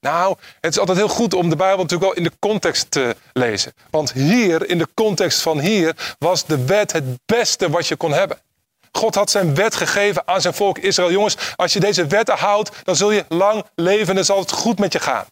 Nou, 0.00 0.36
het 0.60 0.72
is 0.72 0.78
altijd 0.78 0.98
heel 0.98 1.08
goed 1.08 1.34
om 1.34 1.48
de 1.48 1.56
Bijbel 1.56 1.82
natuurlijk 1.82 2.12
wel 2.12 2.24
in 2.24 2.30
de 2.30 2.38
context 2.38 2.90
te 2.90 3.16
lezen. 3.32 3.72
Want 3.90 4.12
hier, 4.12 4.68
in 4.68 4.78
de 4.78 4.88
context 4.94 5.42
van 5.42 5.60
hier, 5.60 6.16
was 6.18 6.44
de 6.44 6.64
wet 6.64 6.92
het 6.92 7.04
beste 7.26 7.70
wat 7.70 7.86
je 7.86 7.96
kon 7.96 8.12
hebben. 8.12 8.38
God 8.92 9.14
had 9.14 9.30
zijn 9.30 9.54
wet 9.54 9.74
gegeven 9.74 10.28
aan 10.28 10.40
zijn 10.40 10.54
volk 10.54 10.78
Israël. 10.78 11.10
Jongens, 11.10 11.36
als 11.56 11.72
je 11.72 11.80
deze 11.80 12.06
wetten 12.06 12.36
houdt, 12.36 12.70
dan 12.84 12.96
zul 12.96 13.10
je 13.10 13.24
lang 13.28 13.64
leven 13.74 14.16
en 14.16 14.24
zal 14.24 14.38
het 14.38 14.50
goed 14.50 14.78
met 14.78 14.92
je 14.92 15.00
gaan. 15.00 15.26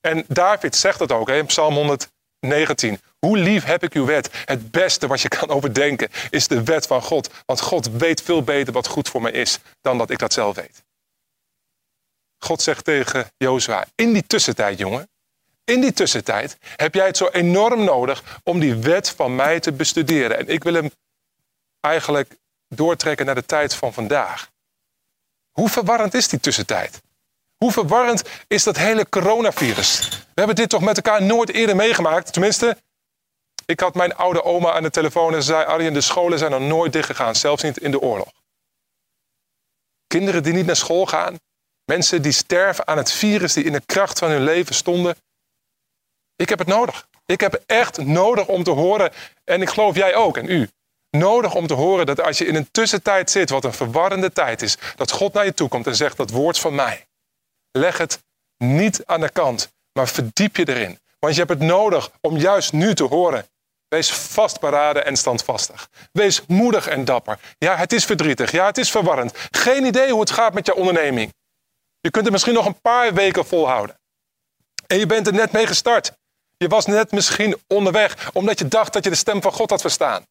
En 0.00 0.24
David 0.28 0.76
zegt 0.76 1.00
het 1.00 1.12
ook 1.12 1.28
hè, 1.28 1.36
in 1.36 1.46
Psalm 1.46 1.96
119. 2.40 3.00
Hoe 3.18 3.38
lief 3.38 3.64
heb 3.64 3.82
ik 3.82 3.92
uw 3.92 4.04
wet? 4.04 4.30
Het 4.44 4.70
beste 4.70 5.06
wat 5.06 5.20
je 5.20 5.28
kan 5.28 5.48
overdenken 5.48 6.08
is 6.30 6.48
de 6.48 6.62
wet 6.62 6.86
van 6.86 7.02
God. 7.02 7.30
Want 7.46 7.60
God 7.60 7.90
weet 7.90 8.22
veel 8.22 8.42
beter 8.42 8.72
wat 8.72 8.86
goed 8.86 9.08
voor 9.08 9.22
me 9.22 9.30
is 9.30 9.58
dan 9.80 9.98
dat 9.98 10.10
ik 10.10 10.18
dat 10.18 10.32
zelf 10.32 10.56
weet. 10.56 10.84
God 12.38 12.62
zegt 12.62 12.84
tegen 12.84 13.30
Jozua, 13.36 13.86
in 13.94 14.12
die 14.12 14.26
tussentijd 14.26 14.78
jongen, 14.78 15.08
in 15.64 15.80
die 15.80 15.92
tussentijd 15.92 16.58
heb 16.76 16.94
jij 16.94 17.06
het 17.06 17.16
zo 17.16 17.28
enorm 17.28 17.84
nodig 17.84 18.40
om 18.42 18.60
die 18.60 18.74
wet 18.74 19.10
van 19.10 19.34
mij 19.34 19.60
te 19.60 19.72
bestuderen. 19.72 20.38
En 20.38 20.48
ik 20.48 20.64
wil 20.64 20.74
hem 20.74 20.90
eigenlijk 21.80 22.36
doortrekken 22.68 23.26
naar 23.26 23.34
de 23.34 23.46
tijd 23.46 23.74
van 23.74 23.92
vandaag. 23.92 24.50
Hoe 25.50 25.68
verwarrend 25.68 26.14
is 26.14 26.28
die 26.28 26.40
tussentijd? 26.40 27.02
Hoe 27.56 27.72
verwarrend 27.72 28.22
is 28.48 28.62
dat 28.62 28.76
hele 28.76 29.08
coronavirus? 29.08 30.08
We 30.08 30.16
hebben 30.34 30.56
dit 30.56 30.68
toch 30.68 30.80
met 30.80 30.96
elkaar 30.96 31.22
nooit 31.22 31.52
eerder 31.52 31.76
meegemaakt. 31.76 32.32
Tenminste, 32.32 32.76
ik 33.66 33.80
had 33.80 33.94
mijn 33.94 34.14
oude 34.14 34.44
oma 34.44 34.72
aan 34.72 34.82
de 34.82 34.90
telefoon 34.90 35.34
en 35.34 35.42
ze 35.42 35.48
zei: 35.48 35.64
Arjen, 35.64 35.92
de 35.92 36.00
scholen 36.00 36.38
zijn 36.38 36.52
er 36.52 36.60
nooit 36.60 36.92
dichtgegaan, 36.92 37.34
zelfs 37.34 37.62
niet 37.62 37.78
in 37.78 37.90
de 37.90 38.00
oorlog. 38.00 38.32
Kinderen 40.06 40.42
die 40.42 40.52
niet 40.52 40.66
naar 40.66 40.76
school 40.76 41.06
gaan, 41.06 41.38
mensen 41.84 42.22
die 42.22 42.32
sterven 42.32 42.86
aan 42.86 42.96
het 42.96 43.12
virus, 43.12 43.52
die 43.52 43.64
in 43.64 43.72
de 43.72 43.82
kracht 43.86 44.18
van 44.18 44.30
hun 44.30 44.42
leven 44.42 44.74
stonden. 44.74 45.16
Ik 46.36 46.48
heb 46.48 46.58
het 46.58 46.68
nodig. 46.68 47.08
Ik 47.26 47.40
heb 47.40 47.62
echt 47.66 48.04
nodig 48.04 48.46
om 48.46 48.62
te 48.62 48.70
horen, 48.70 49.12
en 49.44 49.62
ik 49.62 49.68
geloof 49.68 49.96
jij 49.96 50.14
ook 50.14 50.36
en 50.36 50.50
u, 50.50 50.68
nodig 51.10 51.54
om 51.54 51.66
te 51.66 51.74
horen 51.74 52.06
dat 52.06 52.20
als 52.20 52.38
je 52.38 52.46
in 52.46 52.54
een 52.54 52.70
tussentijd 52.70 53.30
zit, 53.30 53.50
wat 53.50 53.64
een 53.64 53.72
verwarrende 53.72 54.32
tijd 54.32 54.62
is, 54.62 54.76
dat 54.96 55.10
God 55.10 55.32
naar 55.32 55.44
je 55.44 55.54
toe 55.54 55.68
komt 55.68 55.86
en 55.86 55.96
zegt: 55.96 56.16
Dat 56.16 56.30
woord 56.30 56.58
van 56.58 56.74
mij. 56.74 57.06
Leg 57.76 57.98
het 57.98 58.24
niet 58.58 59.04
aan 59.04 59.20
de 59.20 59.30
kant, 59.30 59.72
maar 59.92 60.08
verdiep 60.08 60.56
je 60.56 60.68
erin. 60.68 60.98
Want 61.18 61.34
je 61.34 61.40
hebt 61.40 61.60
het 61.60 61.68
nodig 61.68 62.10
om 62.20 62.36
juist 62.36 62.72
nu 62.72 62.94
te 62.94 63.04
horen 63.04 63.46
Wees 63.88 64.12
vastberaden 64.12 65.04
en 65.04 65.16
standvastig. 65.16 65.88
Wees 66.12 66.46
moedig 66.46 66.86
en 66.86 67.04
dapper. 67.04 67.38
Ja, 67.58 67.76
het 67.76 67.92
is 67.92 68.04
verdrietig. 68.04 68.50
Ja, 68.50 68.66
het 68.66 68.78
is 68.78 68.90
verwarrend. 68.90 69.32
Geen 69.50 69.84
idee 69.84 70.10
hoe 70.10 70.20
het 70.20 70.30
gaat 70.30 70.54
met 70.54 70.66
je 70.66 70.74
onderneming. 70.74 71.34
Je 72.00 72.10
kunt 72.10 72.24
het 72.24 72.32
misschien 72.32 72.54
nog 72.54 72.66
een 72.66 72.80
paar 72.80 73.14
weken 73.14 73.46
volhouden. 73.46 74.00
En 74.86 74.98
je 74.98 75.06
bent 75.06 75.26
er 75.26 75.32
net 75.32 75.52
mee 75.52 75.66
gestart. 75.66 76.12
Je 76.56 76.68
was 76.68 76.86
net 76.86 77.12
misschien 77.12 77.62
onderweg 77.66 78.30
omdat 78.32 78.58
je 78.58 78.68
dacht 78.68 78.92
dat 78.92 79.04
je 79.04 79.10
de 79.10 79.16
stem 79.16 79.42
van 79.42 79.52
God 79.52 79.70
had 79.70 79.80
verstaan. 79.80 80.26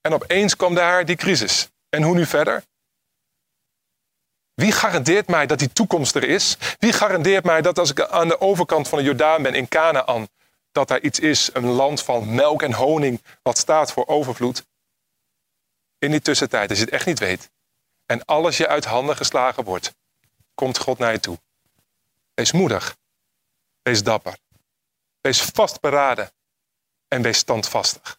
En 0.00 0.12
opeens 0.12 0.56
kwam 0.56 0.74
daar 0.74 1.04
die 1.04 1.16
crisis. 1.16 1.68
En 1.88 2.02
hoe 2.02 2.14
nu 2.14 2.26
verder? 2.26 2.64
Wie 4.60 4.72
garandeert 4.72 5.28
mij 5.28 5.46
dat 5.46 5.58
die 5.58 5.72
toekomst 5.72 6.14
er 6.14 6.24
is? 6.24 6.56
Wie 6.78 6.92
garandeert 6.92 7.44
mij 7.44 7.62
dat 7.62 7.78
als 7.78 7.90
ik 7.90 8.00
aan 8.00 8.28
de 8.28 8.40
overkant 8.40 8.88
van 8.88 8.98
de 8.98 9.04
Jordaan 9.04 9.42
ben 9.42 9.54
in 9.54 9.68
Canaan, 9.68 10.28
dat 10.72 10.88
daar 10.88 11.00
iets 11.00 11.18
is, 11.18 11.50
een 11.52 11.66
land 11.66 12.02
van 12.02 12.34
melk 12.34 12.62
en 12.62 12.72
honing, 12.72 13.22
wat 13.42 13.58
staat 13.58 13.92
voor 13.92 14.06
overvloed? 14.06 14.66
In 15.98 16.10
die 16.10 16.20
tussentijd, 16.20 16.70
als 16.70 16.78
je 16.78 16.84
het 16.84 16.94
echt 16.94 17.06
niet 17.06 17.18
weet, 17.18 17.50
en 18.06 18.24
alles 18.24 18.56
je 18.56 18.68
uit 18.68 18.84
handen 18.84 19.16
geslagen 19.16 19.64
wordt, 19.64 19.94
komt 20.54 20.78
God 20.78 20.98
naar 20.98 21.12
je 21.12 21.20
toe. 21.20 21.38
Wees 22.34 22.52
moedig, 22.52 22.96
wees 23.82 24.02
dapper, 24.02 24.38
wees 25.20 25.42
vastberaden 25.42 26.30
en 27.08 27.22
wees 27.22 27.38
standvastig. 27.38 28.18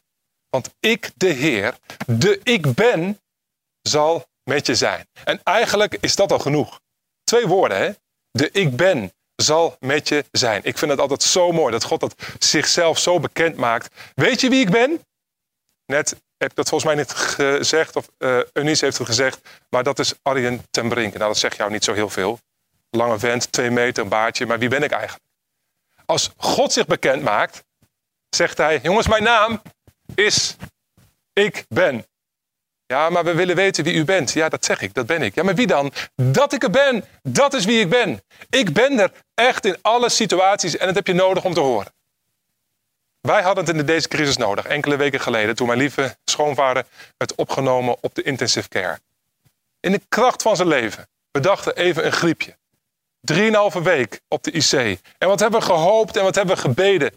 Want 0.49 0.75
ik, 0.79 1.11
de 1.15 1.29
Heer, 1.29 1.77
de 2.05 2.39
ik 2.43 2.73
ben, 2.73 3.21
zal 3.81 4.29
met 4.43 4.65
je 4.65 4.75
zijn. 4.75 5.07
En 5.23 5.39
eigenlijk 5.43 5.97
is 5.99 6.15
dat 6.15 6.31
al 6.31 6.39
genoeg. 6.39 6.79
Twee 7.23 7.47
woorden, 7.47 7.77
hè? 7.77 7.91
De 8.31 8.51
ik 8.51 8.75
ben 8.75 9.11
zal 9.35 9.75
met 9.79 10.07
je 10.07 10.25
zijn. 10.31 10.63
Ik 10.63 10.77
vind 10.77 10.91
het 10.91 10.99
altijd 10.99 11.23
zo 11.23 11.51
mooi 11.51 11.71
dat 11.71 11.83
God 11.83 11.99
dat 11.99 12.15
zichzelf 12.39 12.99
zo 12.99 13.19
bekend 13.19 13.55
maakt. 13.55 13.95
Weet 14.15 14.41
je 14.41 14.49
wie 14.49 14.61
ik 14.61 14.69
ben? 14.69 15.05
Net 15.85 16.09
heb 16.37 16.49
ik 16.49 16.55
dat 16.55 16.69
volgens 16.69 16.93
mij 16.93 17.03
niet 17.03 17.11
gezegd, 17.11 17.95
of 17.95 18.09
uh, 18.17 18.39
Eunice 18.53 18.85
heeft 18.85 18.97
het 18.97 19.07
gezegd, 19.07 19.39
maar 19.69 19.83
dat 19.83 19.99
is 19.99 20.13
Arjen 20.21 20.65
ten 20.69 20.89
Brinken. 20.89 21.19
Nou, 21.19 21.31
dat 21.31 21.39
zegt 21.39 21.57
jou 21.57 21.71
niet 21.71 21.83
zo 21.83 21.93
heel 21.93 22.09
veel. 22.09 22.39
Lange 22.89 23.19
vent, 23.19 23.51
twee 23.51 23.69
meter, 23.69 24.03
een 24.03 24.09
baardje, 24.09 24.45
maar 24.45 24.59
wie 24.59 24.69
ben 24.69 24.83
ik 24.83 24.91
eigenlijk? 24.91 25.23
Als 26.05 26.31
God 26.37 26.73
zich 26.73 26.85
bekend 26.85 27.23
maakt, 27.23 27.63
zegt 28.29 28.57
hij, 28.57 28.79
jongens, 28.83 29.07
mijn 29.07 29.23
naam 29.23 29.61
is 30.15 30.55
ik 31.33 31.65
ben. 31.67 32.05
Ja, 32.91 33.09
maar 33.09 33.23
we 33.23 33.33
willen 33.33 33.55
weten 33.55 33.83
wie 33.83 33.93
u 33.93 34.05
bent. 34.05 34.31
Ja, 34.31 34.49
dat 34.49 34.65
zeg 34.65 34.81
ik, 34.81 34.93
dat 34.93 35.05
ben 35.05 35.21
ik. 35.21 35.35
Ja, 35.35 35.43
maar 35.43 35.55
wie 35.55 35.67
dan? 35.67 35.91
Dat 36.15 36.53
ik 36.53 36.63
er 36.63 36.69
ben, 36.69 37.05
dat 37.23 37.53
is 37.53 37.65
wie 37.65 37.79
ik 37.79 37.89
ben. 37.89 38.21
Ik 38.49 38.73
ben 38.73 38.99
er 38.99 39.11
echt 39.33 39.65
in 39.65 39.77
alle 39.81 40.09
situaties 40.09 40.77
en 40.77 40.85
dat 40.85 40.95
heb 40.95 41.07
je 41.07 41.13
nodig 41.13 41.43
om 41.43 41.53
te 41.53 41.59
horen. 41.59 41.93
Wij 43.21 43.41
hadden 43.41 43.65
het 43.65 43.77
in 43.77 43.85
deze 43.85 44.07
crisis 44.07 44.37
nodig, 44.37 44.65
enkele 44.65 44.95
weken 44.95 45.19
geleden, 45.19 45.55
toen 45.55 45.67
mijn 45.67 45.79
lieve 45.79 46.17
schoonvader 46.25 46.85
werd 47.17 47.35
opgenomen 47.35 47.95
op 48.01 48.15
de 48.15 48.21
intensive 48.21 48.67
care. 48.67 48.99
In 49.79 49.91
de 49.91 50.01
kracht 50.09 50.41
van 50.41 50.55
zijn 50.55 50.67
leven. 50.67 51.07
We 51.31 51.39
dachten 51.39 51.75
even 51.75 52.05
een 52.05 52.11
griepje. 52.11 52.57
Drieënhalve 53.21 53.81
week 53.81 54.21
op 54.27 54.43
de 54.43 54.51
IC. 54.51 54.99
En 55.17 55.27
wat 55.27 55.39
hebben 55.39 55.59
we 55.59 55.65
gehoopt 55.65 56.17
en 56.17 56.23
wat 56.23 56.35
hebben 56.35 56.55
we 56.55 56.61
gebeden? 56.61 57.11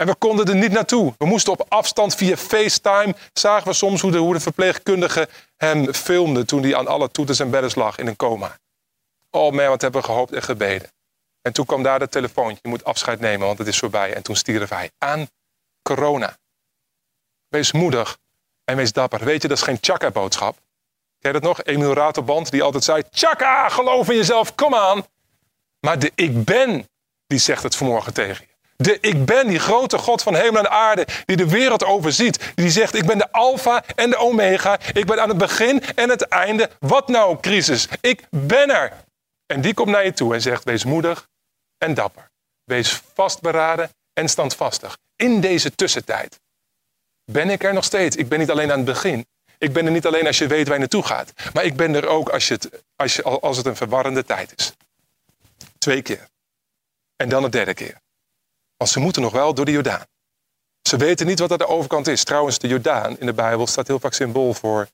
En 0.00 0.06
we 0.06 0.14
konden 0.14 0.46
er 0.46 0.56
niet 0.56 0.72
naartoe. 0.72 1.14
We 1.18 1.26
moesten 1.26 1.52
op 1.52 1.66
afstand 1.68 2.14
via 2.14 2.36
FaceTime. 2.36 3.14
Zagen 3.32 3.68
we 3.68 3.72
soms 3.72 4.00
hoe 4.00 4.10
de, 4.10 4.18
hoe 4.18 4.34
de 4.34 4.40
verpleegkundige 4.40 5.28
hem 5.56 5.94
filmde 5.94 6.44
toen 6.44 6.62
hij 6.62 6.76
aan 6.76 6.86
alle 6.86 7.10
toeters 7.10 7.40
en 7.40 7.50
bedden 7.50 7.70
lag 7.74 7.98
in 7.98 8.06
een 8.06 8.16
coma. 8.16 8.58
Oh 9.30 9.52
man, 9.52 9.68
wat 9.68 9.80
hebben 9.80 10.00
we 10.00 10.06
gehoopt 10.06 10.32
en 10.32 10.42
gebeden. 10.42 10.92
En 11.42 11.52
toen 11.52 11.66
kwam 11.66 11.82
daar 11.82 11.98
de 11.98 12.08
telefoontje. 12.08 12.58
Je 12.62 12.68
moet 12.68 12.84
afscheid 12.84 13.20
nemen, 13.20 13.46
want 13.46 13.58
het 13.58 13.66
is 13.66 13.78
voorbij. 13.78 14.14
En 14.14 14.22
toen 14.22 14.36
stierf 14.36 14.68
hij 14.68 14.90
aan 14.98 15.28
corona. 15.82 16.36
Wees 17.48 17.72
moedig 17.72 18.18
en 18.64 18.76
wees 18.76 18.92
dapper. 18.92 19.24
Weet 19.24 19.42
je, 19.42 19.48
dat 19.48 19.56
is 19.56 19.62
geen 19.62 19.80
tjaka-boodschap. 19.80 20.56
Ken 21.18 21.32
je 21.32 21.40
dat 21.40 21.42
nog? 21.42 21.62
Emil 21.62 21.92
Ratelband, 21.92 22.50
die 22.50 22.62
altijd 22.62 22.84
zei... 22.84 23.02
Tjaka, 23.10 23.68
geloof 23.68 24.10
in 24.10 24.16
jezelf, 24.16 24.54
kom 24.54 24.74
aan. 24.74 25.04
Maar 25.80 25.98
de 25.98 26.12
ik 26.14 26.44
ben, 26.44 26.88
die 27.26 27.38
zegt 27.38 27.62
het 27.62 27.76
vanmorgen 27.76 28.14
tegen 28.14 28.46
je. 28.48 28.56
De 28.82 28.98
ik 29.00 29.24
ben, 29.24 29.46
die 29.46 29.58
grote 29.58 29.98
God 29.98 30.22
van 30.22 30.34
hemel 30.34 30.58
en 30.58 30.70
aarde, 30.70 31.06
die 31.24 31.36
de 31.36 31.48
wereld 31.48 31.84
overziet. 31.84 32.52
Die 32.54 32.70
zegt, 32.70 32.94
ik 32.94 33.06
ben 33.06 33.18
de 33.18 33.32
alfa 33.32 33.84
en 33.94 34.10
de 34.10 34.16
omega. 34.16 34.78
Ik 34.92 35.06
ben 35.06 35.22
aan 35.22 35.28
het 35.28 35.38
begin 35.38 35.82
en 35.84 36.08
het 36.08 36.22
einde. 36.22 36.70
Wat 36.78 37.08
nou, 37.08 37.40
crisis? 37.40 37.88
Ik 38.00 38.26
ben 38.30 38.70
er. 38.70 38.92
En 39.46 39.60
die 39.60 39.74
komt 39.74 39.88
naar 39.88 40.04
je 40.04 40.12
toe 40.12 40.34
en 40.34 40.42
zegt, 40.42 40.64
wees 40.64 40.84
moedig 40.84 41.28
en 41.78 41.94
dapper. 41.94 42.30
Wees 42.64 43.02
vastberaden 43.14 43.90
en 44.12 44.28
standvastig. 44.28 44.98
In 45.16 45.40
deze 45.40 45.74
tussentijd 45.74 46.40
ben 47.24 47.50
ik 47.50 47.64
er 47.64 47.74
nog 47.74 47.84
steeds. 47.84 48.16
Ik 48.16 48.28
ben 48.28 48.38
niet 48.38 48.50
alleen 48.50 48.70
aan 48.70 48.76
het 48.76 48.86
begin. 48.86 49.26
Ik 49.58 49.72
ben 49.72 49.86
er 49.86 49.92
niet 49.92 50.06
alleen 50.06 50.26
als 50.26 50.38
je 50.38 50.46
weet 50.46 50.64
waar 50.64 50.74
je 50.74 50.80
naartoe 50.80 51.02
gaat. 51.02 51.32
Maar 51.52 51.64
ik 51.64 51.76
ben 51.76 51.94
er 51.94 52.06
ook 52.06 52.28
als, 52.28 52.48
je 52.48 52.54
het, 52.54 52.84
als, 52.96 53.16
je, 53.16 53.22
als 53.22 53.56
het 53.56 53.66
een 53.66 53.76
verwarrende 53.76 54.24
tijd 54.24 54.52
is. 54.56 54.72
Twee 55.78 56.02
keer. 56.02 56.28
En 57.16 57.28
dan 57.28 57.42
de 57.42 57.48
derde 57.48 57.74
keer. 57.74 58.00
Want 58.78 58.90
ze 58.90 59.00
moeten 59.00 59.22
nog 59.22 59.32
wel 59.32 59.54
door 59.54 59.64
de 59.64 59.70
Jordaan. 59.70 60.06
Ze 60.88 60.96
weten 60.96 61.26
niet 61.26 61.38
wat 61.38 61.50
aan 61.50 61.58
de 61.58 61.66
overkant 61.66 62.06
is. 62.06 62.24
Trouwens, 62.24 62.58
de 62.58 62.68
Jordaan 62.68 63.18
in 63.18 63.26
de 63.26 63.32
Bijbel 63.32 63.66
staat 63.66 63.86
heel 63.86 64.00
vaak 64.00 64.12
symbool 64.12 64.54
voor 64.54 64.88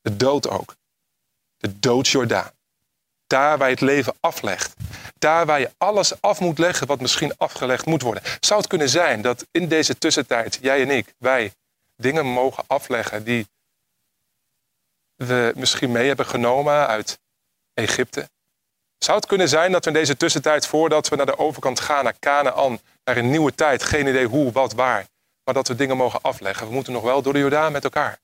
de 0.00 0.16
dood 0.16 0.48
ook. 0.48 0.76
De 1.56 1.78
doodsjordaan. 1.78 2.50
Daar 3.26 3.58
waar 3.58 3.68
je 3.68 3.74
het 3.74 3.82
leven 3.82 4.14
aflegt. 4.20 4.74
Daar 5.18 5.46
waar 5.46 5.60
je 5.60 5.70
alles 5.78 6.20
af 6.20 6.40
moet 6.40 6.58
leggen 6.58 6.86
wat 6.86 7.00
misschien 7.00 7.36
afgelegd 7.36 7.86
moet 7.86 8.02
worden. 8.02 8.22
Zou 8.40 8.60
het 8.60 8.68
kunnen 8.68 8.88
zijn 8.88 9.22
dat 9.22 9.46
in 9.50 9.68
deze 9.68 9.98
tussentijd, 9.98 10.58
jij 10.60 10.82
en 10.82 10.90
ik, 10.90 11.14
wij 11.18 11.52
dingen 11.96 12.26
mogen 12.26 12.64
afleggen 12.66 13.24
die 13.24 13.48
we 15.14 15.52
misschien 15.56 15.92
mee 15.92 16.06
hebben 16.06 16.26
genomen 16.26 16.86
uit 16.86 17.18
Egypte? 17.74 18.28
Zou 18.98 19.16
het 19.16 19.26
kunnen 19.26 19.48
zijn 19.48 19.72
dat 19.72 19.84
we 19.84 19.90
in 19.90 19.96
deze 19.96 20.16
tussentijd, 20.16 20.66
voordat 20.66 21.08
we 21.08 21.16
naar 21.16 21.26
de 21.26 21.38
overkant 21.38 21.80
gaan, 21.80 22.04
naar 22.04 22.18
Canaan, 22.18 22.80
naar 23.04 23.16
een 23.16 23.30
nieuwe 23.30 23.54
tijd, 23.54 23.82
geen 23.82 24.06
idee 24.06 24.26
hoe, 24.26 24.52
wat, 24.52 24.72
waar, 24.72 25.06
maar 25.44 25.54
dat 25.54 25.68
we 25.68 25.74
dingen 25.74 25.96
mogen 25.96 26.20
afleggen? 26.20 26.66
We 26.66 26.72
moeten 26.72 26.92
nog 26.92 27.02
wel 27.02 27.22
door 27.22 27.32
de 27.32 27.38
Jordaan 27.38 27.72
met 27.72 27.84
elkaar. 27.84 28.20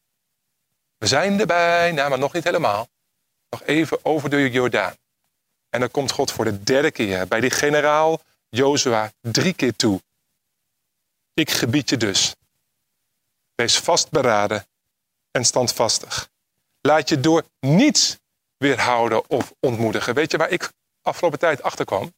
We 0.99 1.07
zijn 1.07 1.41
erbij, 1.41 1.93
nou, 1.93 2.09
maar 2.09 2.19
nog 2.19 2.33
niet 2.33 2.45
helemaal. 2.45 2.89
Nog 3.51 3.63
even 3.63 4.05
over 4.05 4.31
de 4.31 4.51
Jordaan. 4.51 4.95
En 5.69 5.81
dan 5.81 5.91
komt 5.91 6.11
God 6.11 6.33
voor 6.33 6.45
de 6.45 6.63
derde 6.63 6.91
keer 6.91 7.29
bij 7.29 7.41
die 7.41 7.51
generaal 7.51 8.21
Jozua 8.49 9.13
drie 9.21 9.55
keer 9.55 9.77
toe. 9.77 10.03
Ik 11.35 11.51
gebied 11.51 11.91
je 11.91 11.97
dus. 11.97 12.35
Wees 13.55 13.79
vastberaden 13.79 14.67
en 15.31 15.45
standvastig. 15.45 16.29
Laat 16.81 17.09
je 17.09 17.21
door 17.21 17.45
niets 17.61 18.19
weerhouden 18.57 19.31
of 19.31 19.53
ontmoedigen. 19.61 20.15
Weet 20.15 20.31
je 20.31 20.37
waar 20.37 20.51
ik 20.51 20.73
afgelopen 21.03 21.39
tijd 21.39 21.63
achter 21.63 21.85
kwam? 21.85 22.15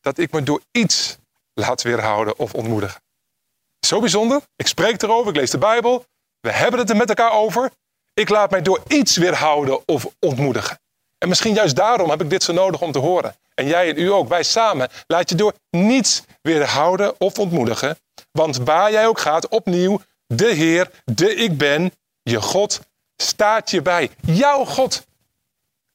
Dat 0.00 0.18
ik 0.18 0.32
me 0.32 0.42
door 0.42 0.62
iets 0.70 1.18
laat 1.56 1.82
weerhouden 1.82 2.38
of 2.38 2.54
ontmoedigen. 2.54 3.00
Zo 3.86 4.00
bijzonder. 4.00 4.40
Ik 4.56 4.66
spreek 4.66 5.02
erover, 5.02 5.30
ik 5.30 5.36
lees 5.36 5.50
de 5.50 5.58
Bijbel. 5.58 6.04
We 6.40 6.52
hebben 6.52 6.80
het 6.80 6.90
er 6.90 6.96
met 6.96 7.08
elkaar 7.08 7.32
over. 7.32 7.70
Ik 8.14 8.28
laat 8.28 8.50
mij 8.50 8.62
door 8.62 8.82
iets 8.88 9.16
weerhouden 9.16 9.88
of 9.88 10.06
ontmoedigen. 10.20 10.80
En 11.18 11.28
misschien 11.28 11.54
juist 11.54 11.76
daarom 11.76 12.10
heb 12.10 12.22
ik 12.22 12.30
dit 12.30 12.42
zo 12.42 12.52
nodig 12.52 12.80
om 12.80 12.92
te 12.92 12.98
horen. 12.98 13.36
En 13.54 13.66
jij 13.66 13.88
en 13.88 13.98
u 13.98 14.12
ook, 14.12 14.28
wij 14.28 14.42
samen, 14.42 14.88
laat 15.06 15.28
je 15.28 15.34
door 15.34 15.52
niets 15.70 16.22
weerhouden 16.42 17.20
of 17.20 17.38
ontmoedigen. 17.38 17.98
Want 18.32 18.56
waar 18.56 18.90
jij 18.90 19.06
ook 19.06 19.18
gaat, 19.18 19.48
opnieuw, 19.48 20.00
de 20.26 20.46
Heer, 20.46 20.90
de 21.04 21.34
Ik 21.34 21.58
Ben, 21.58 21.92
je 22.22 22.40
God, 22.40 22.80
staat 23.16 23.70
je 23.70 23.82
bij. 23.82 24.10
Jouw 24.20 24.64
God. 24.64 25.06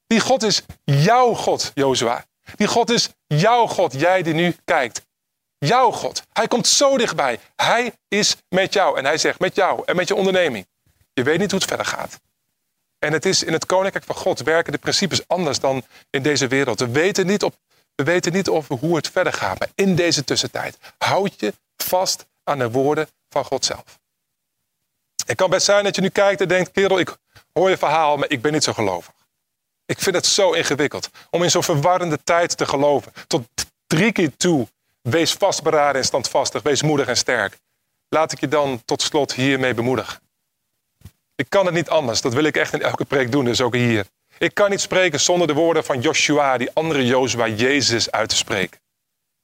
Die 0.07 0.19
God 0.19 0.43
is 0.43 0.63
jouw 0.83 1.33
God, 1.33 1.71
Jozua. 1.73 2.25
Die 2.55 2.67
God 2.67 2.89
is 2.89 3.09
jouw 3.27 3.67
God, 3.67 3.93
jij 3.93 4.21
die 4.21 4.33
nu 4.33 4.55
kijkt. 4.65 5.01
Jouw 5.65 5.91
God. 5.91 6.23
Hij 6.33 6.47
komt 6.47 6.67
zo 6.67 6.97
dichtbij. 6.97 7.39
Hij 7.55 7.93
is 8.07 8.35
met 8.49 8.73
jou. 8.73 8.97
En 8.97 9.05
hij 9.05 9.17
zegt 9.17 9.39
met 9.39 9.55
jou 9.55 9.83
en 9.85 9.95
met 9.95 10.07
je 10.07 10.15
onderneming. 10.15 10.67
Je 11.13 11.23
weet 11.23 11.39
niet 11.39 11.51
hoe 11.51 11.59
het 11.59 11.67
verder 11.67 11.85
gaat. 11.85 12.19
En 12.99 13.13
het 13.13 13.25
is 13.25 13.43
in 13.43 13.53
het 13.53 13.65
koninkrijk 13.65 14.05
van 14.05 14.15
God 14.15 14.39
werken 14.39 14.71
de 14.71 14.77
principes 14.77 15.27
anders 15.27 15.59
dan 15.59 15.83
in 16.09 16.21
deze 16.21 16.47
wereld. 16.47 16.79
We 16.79 16.89
weten 16.89 17.25
niet, 17.25 17.43
op, 17.43 17.55
we 17.95 18.03
weten 18.03 18.31
niet 18.31 18.49
of, 18.49 18.67
hoe 18.67 18.95
het 18.95 19.09
verder 19.09 19.33
gaat. 19.33 19.59
Maar 19.59 19.69
in 19.75 19.95
deze 19.95 20.23
tussentijd 20.23 20.77
houd 20.97 21.39
je 21.39 21.53
vast 21.77 22.25
aan 22.43 22.59
de 22.59 22.71
woorden 22.71 23.09
van 23.29 23.45
God 23.45 23.65
zelf. 23.65 23.99
Het 25.25 25.37
kan 25.37 25.49
best 25.49 25.65
zijn 25.65 25.83
dat 25.83 25.95
je 25.95 26.01
nu 26.01 26.09
kijkt 26.09 26.41
en 26.41 26.47
denkt, 26.47 26.71
kerel, 26.71 26.99
ik 26.99 27.17
hoor 27.53 27.69
je 27.69 27.77
verhaal, 27.77 28.17
maar 28.17 28.29
ik 28.29 28.41
ben 28.41 28.51
niet 28.51 28.63
zo 28.63 28.73
gelovig. 28.73 29.13
Ik 29.85 29.99
vind 29.99 30.15
het 30.15 30.25
zo 30.25 30.51
ingewikkeld 30.51 31.09
om 31.29 31.43
in 31.43 31.51
zo'n 31.51 31.63
verwarrende 31.63 32.23
tijd 32.23 32.57
te 32.57 32.65
geloven. 32.65 33.13
Tot 33.27 33.47
drie 33.87 34.11
keer 34.11 34.35
toe. 34.37 34.67
Wees 35.01 35.33
vastberaden 35.33 36.01
en 36.01 36.07
standvastig. 36.07 36.61
Wees 36.61 36.81
moedig 36.81 37.07
en 37.07 37.17
sterk. 37.17 37.57
Laat 38.09 38.31
ik 38.31 38.39
je 38.39 38.47
dan 38.47 38.81
tot 38.85 39.01
slot 39.01 39.33
hiermee 39.33 39.73
bemoedigen. 39.73 40.19
Ik 41.35 41.49
kan 41.49 41.65
het 41.65 41.75
niet 41.75 41.89
anders. 41.89 42.21
Dat 42.21 42.33
wil 42.33 42.43
ik 42.43 42.55
echt 42.55 42.73
in 42.73 42.81
elke 42.81 43.05
preek 43.05 43.31
doen, 43.31 43.45
dus 43.45 43.61
ook 43.61 43.75
hier. 43.75 44.05
Ik 44.37 44.53
kan 44.53 44.69
niet 44.69 44.81
spreken 44.81 45.19
zonder 45.19 45.47
de 45.47 45.53
woorden 45.53 45.83
van 45.83 46.01
Joshua, 46.01 46.57
die 46.57 46.71
andere 46.73 47.05
Joshua, 47.05 47.47
Jezus, 47.47 48.11
uit 48.11 48.29
te 48.29 48.35
spreken. 48.35 48.79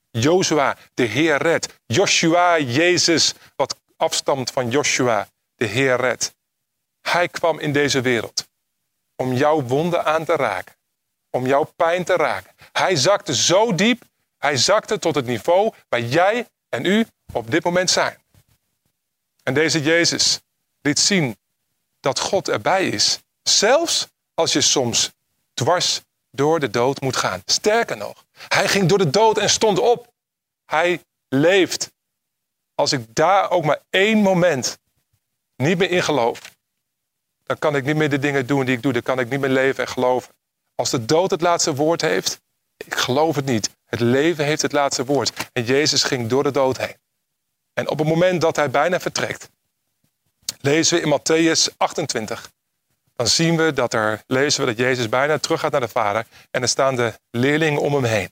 Joshua, 0.09 0.77
de 0.93 1.03
Heer 1.03 1.37
red. 1.37 1.79
Joshua, 1.85 2.59
Jezus, 2.59 3.33
wat 3.55 3.75
afstamt 3.97 4.51
van 4.51 4.69
Joshua, 4.69 5.27
de 5.55 5.65
Heer 5.65 5.95
red. 5.95 6.35
Hij 7.01 7.27
kwam 7.27 7.59
in 7.59 7.73
deze 7.73 8.01
wereld 8.01 8.47
om 9.15 9.33
jouw 9.33 9.61
wonden 9.61 10.05
aan 10.05 10.25
te 10.25 10.35
raken. 10.35 10.75
Om 11.29 11.45
jouw 11.45 11.63
pijn 11.75 12.03
te 12.03 12.15
raken. 12.15 12.51
Hij 12.71 12.95
zakte 12.95 13.35
zo 13.35 13.75
diep, 13.75 14.03
hij 14.47 14.57
zakte 14.57 14.99
tot 14.99 15.15
het 15.15 15.25
niveau 15.25 15.73
waar 15.89 16.01
jij 16.01 16.47
en 16.69 16.85
u 16.85 17.05
op 17.33 17.51
dit 17.51 17.63
moment 17.63 17.89
zijn. 17.89 18.17
En 19.43 19.53
deze 19.53 19.81
Jezus 19.81 20.39
liet 20.81 20.99
zien 20.99 21.37
dat 21.99 22.19
God 22.19 22.47
erbij 22.47 22.89
is. 22.89 23.19
Zelfs 23.43 24.07
als 24.33 24.53
je 24.53 24.61
soms 24.61 25.11
dwars 25.53 26.01
door 26.31 26.59
de 26.59 26.69
dood 26.69 27.01
moet 27.01 27.15
gaan. 27.15 27.41
Sterker 27.45 27.97
nog, 27.97 28.25
hij 28.47 28.67
ging 28.67 28.89
door 28.89 28.97
de 28.97 29.09
dood 29.09 29.37
en 29.37 29.49
stond 29.49 29.79
op. 29.79 30.13
Hij 30.65 31.01
leeft. 31.27 31.91
Als 32.75 32.91
ik 32.91 33.15
daar 33.15 33.49
ook 33.49 33.65
maar 33.65 33.81
één 33.89 34.17
moment 34.17 34.77
niet 35.55 35.77
meer 35.77 35.89
in 35.89 36.03
geloof, 36.03 36.39
dan 37.43 37.59
kan 37.59 37.75
ik 37.75 37.85
niet 37.85 37.95
meer 37.95 38.09
de 38.09 38.19
dingen 38.19 38.47
doen 38.47 38.65
die 38.65 38.75
ik 38.75 38.81
doe. 38.81 38.93
Dan 38.93 39.01
kan 39.01 39.19
ik 39.19 39.29
niet 39.29 39.39
meer 39.39 39.49
leven 39.49 39.85
en 39.85 39.91
geloven. 39.91 40.33
Als 40.75 40.89
de 40.89 41.05
dood 41.05 41.31
het 41.31 41.41
laatste 41.41 41.75
woord 41.75 42.01
heeft, 42.01 42.41
ik 42.77 42.95
geloof 42.95 43.35
het 43.35 43.45
niet. 43.45 43.76
Het 43.87 43.99
leven 43.99 44.45
heeft 44.45 44.61
het 44.61 44.71
laatste 44.71 45.05
woord. 45.05 45.49
En 45.53 45.63
Jezus 45.63 46.03
ging 46.03 46.29
door 46.29 46.43
de 46.43 46.51
dood 46.51 46.77
heen. 46.77 46.95
En 47.73 47.89
op 47.89 47.99
het 47.99 48.07
moment 48.07 48.41
dat 48.41 48.55
hij 48.55 48.69
bijna 48.69 48.99
vertrekt, 48.99 49.49
lezen 50.61 50.97
we 50.97 51.03
in 51.03 51.19
Matthäus 51.19 51.77
28. 51.77 52.51
Dan 53.13 53.27
zien 53.27 53.57
we 53.57 53.73
dat 53.73 53.93
er, 53.93 54.23
lezen 54.27 54.61
we 54.61 54.67
dat 54.67 54.77
Jezus 54.77 55.09
bijna 55.09 55.37
terug 55.37 55.59
gaat 55.59 55.71
naar 55.71 55.81
de 55.81 55.87
Vader. 55.87 56.25
En 56.51 56.61
er 56.61 56.67
staan 56.67 56.95
de 56.95 57.19
leerlingen 57.31 57.81
om 57.81 57.93
hem 57.93 58.03
heen. 58.03 58.31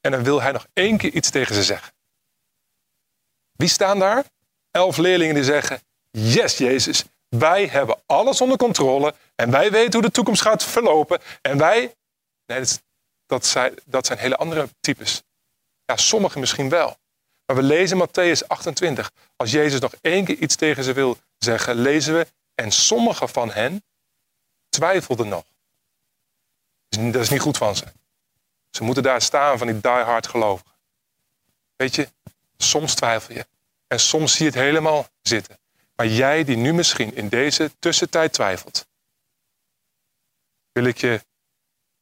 En 0.00 0.10
dan 0.10 0.22
wil 0.22 0.42
hij 0.42 0.52
nog 0.52 0.66
één 0.72 0.96
keer 0.96 1.12
iets 1.12 1.30
tegen 1.30 1.54
ze 1.54 1.62
zeggen. 1.62 1.92
Wie 3.52 3.68
staan 3.68 3.98
daar? 3.98 4.24
Elf 4.70 4.96
leerlingen 4.96 5.34
die 5.34 5.44
zeggen: 5.44 5.80
Yes, 6.10 6.58
Jezus, 6.58 7.04
wij 7.28 7.66
hebben 7.66 8.02
alles 8.06 8.40
onder 8.40 8.56
controle. 8.56 9.14
En 9.34 9.50
wij 9.50 9.70
weten 9.70 9.92
hoe 9.92 10.02
de 10.02 10.10
toekomst 10.10 10.42
gaat 10.42 10.64
verlopen. 10.64 11.20
En 11.42 11.58
wij. 11.58 11.94
Nee, 12.46 12.58
dat, 12.58 12.82
dat, 13.26 13.46
zijn, 13.46 13.74
dat 13.84 14.06
zijn 14.06 14.18
hele 14.18 14.36
andere 14.36 14.68
types. 14.80 15.22
Ja, 15.84 15.96
sommigen 15.96 16.40
misschien 16.40 16.68
wel. 16.68 16.96
Maar 17.46 17.56
we 17.56 17.62
lezen 17.62 18.08
Matthäus 18.08 18.46
28. 18.46 19.12
Als 19.36 19.50
Jezus 19.50 19.80
nog 19.80 19.94
één 20.00 20.24
keer 20.24 20.36
iets 20.36 20.56
tegen 20.56 20.84
ze 20.84 20.92
wil 20.92 21.18
zeggen, 21.38 21.74
lezen 21.74 22.14
we. 22.14 22.26
En 22.54 22.72
sommige 22.72 23.28
van 23.28 23.50
hen 23.50 23.84
twijfelden 24.68 25.28
nog. 25.28 25.44
Dat 26.88 27.22
is 27.22 27.28
niet 27.28 27.40
goed 27.40 27.56
van 27.56 27.76
ze. 27.76 27.84
Ze 28.70 28.84
moeten 28.84 29.02
daar 29.02 29.22
staan 29.22 29.58
van 29.58 29.66
die 29.66 29.80
diehard 29.80 30.26
gelovigen. 30.26 30.72
Weet 31.76 31.94
je, 31.94 32.08
soms 32.56 32.94
twijfel 32.94 33.34
je. 33.34 33.46
En 33.86 34.00
soms 34.00 34.32
zie 34.32 34.44
je 34.44 34.50
het 34.50 34.60
helemaal 34.60 35.08
zitten. 35.22 35.58
Maar 35.96 36.06
jij 36.06 36.44
die 36.44 36.56
nu 36.56 36.72
misschien 36.74 37.14
in 37.14 37.28
deze 37.28 37.70
tussentijd 37.78 38.32
twijfelt, 38.32 38.86
wil 40.72 40.84
ik 40.84 40.96
je 40.96 41.24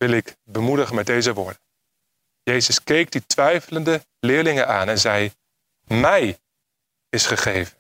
wil 0.03 0.11
ik 0.11 0.37
bemoedigen 0.45 0.95
met 0.95 1.07
deze 1.07 1.35
woorden. 1.35 1.61
Jezus 2.43 2.83
keek 2.83 3.11
die 3.11 3.27
twijfelende 3.27 4.05
leerlingen 4.21 4.69
aan 4.69 4.89
en 4.89 4.99
zei: 4.99 5.33
Mij 5.85 6.39
is 7.09 7.27
gegeven 7.27 7.79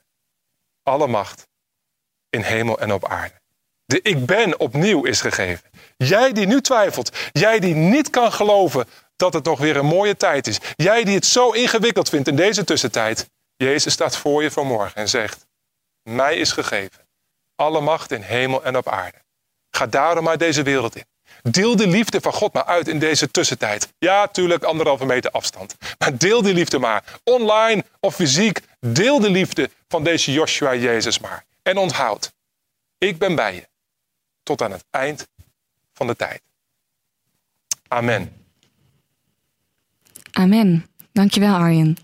alle 0.82 1.06
macht 1.06 1.48
in 2.28 2.42
hemel 2.42 2.78
en 2.78 2.92
op 2.92 3.08
aarde. 3.08 3.40
De 3.84 4.02
ik 4.02 4.26
ben 4.26 4.60
opnieuw 4.60 5.04
is 5.04 5.20
gegeven. 5.20 5.70
Jij 5.96 6.32
die 6.32 6.46
nu 6.46 6.60
twijfelt, 6.60 7.16
jij 7.32 7.60
die 7.60 7.74
niet 7.74 8.10
kan 8.10 8.32
geloven 8.32 8.88
dat 9.16 9.32
het 9.32 9.44
nog 9.44 9.58
weer 9.58 9.76
een 9.76 9.86
mooie 9.86 10.16
tijd 10.16 10.46
is, 10.46 10.58
jij 10.76 11.04
die 11.04 11.14
het 11.14 11.26
zo 11.26 11.50
ingewikkeld 11.50 12.08
vindt 12.08 12.28
in 12.28 12.36
deze 12.36 12.64
tussentijd, 12.64 13.30
Jezus 13.56 13.92
staat 13.92 14.16
voor 14.16 14.42
je 14.42 14.50
vanmorgen 14.50 14.94
en 14.94 15.08
zegt: 15.08 15.46
Mij 16.02 16.36
is 16.36 16.52
gegeven 16.52 17.08
alle 17.54 17.80
macht 17.80 18.10
in 18.10 18.22
hemel 18.22 18.64
en 18.64 18.76
op 18.76 18.88
aarde. 18.88 19.22
Ga 19.70 19.86
daarom 19.86 20.24
maar 20.24 20.38
deze 20.38 20.62
wereld 20.62 20.96
in. 20.96 21.10
Deel 21.42 21.76
de 21.76 21.86
liefde 21.86 22.20
van 22.20 22.32
God 22.32 22.52
maar 22.52 22.64
uit 22.64 22.88
in 22.88 22.98
deze 22.98 23.30
tussentijd. 23.30 23.92
Ja, 23.98 24.26
tuurlijk, 24.26 24.64
anderhalve 24.64 25.06
meter 25.06 25.30
afstand. 25.30 25.76
Maar 25.98 26.18
deel 26.18 26.42
die 26.42 26.54
liefde 26.54 26.78
maar. 26.78 27.20
Online 27.24 27.84
of 28.00 28.14
fysiek. 28.14 28.60
Deel 28.80 29.20
de 29.20 29.30
liefde 29.30 29.70
van 29.88 30.04
deze 30.04 30.32
Joshua 30.32 30.74
Jezus 30.74 31.18
maar. 31.18 31.44
En 31.62 31.76
onthoud, 31.76 32.32
ik 32.98 33.18
ben 33.18 33.34
bij 33.34 33.54
je. 33.54 33.68
Tot 34.42 34.62
aan 34.62 34.72
het 34.72 34.84
eind 34.90 35.28
van 35.92 36.06
de 36.06 36.16
tijd. 36.16 36.42
Amen. 37.88 38.32
Amen. 40.32 40.86
Dankjewel 41.12 41.54
Arjen. 41.54 41.96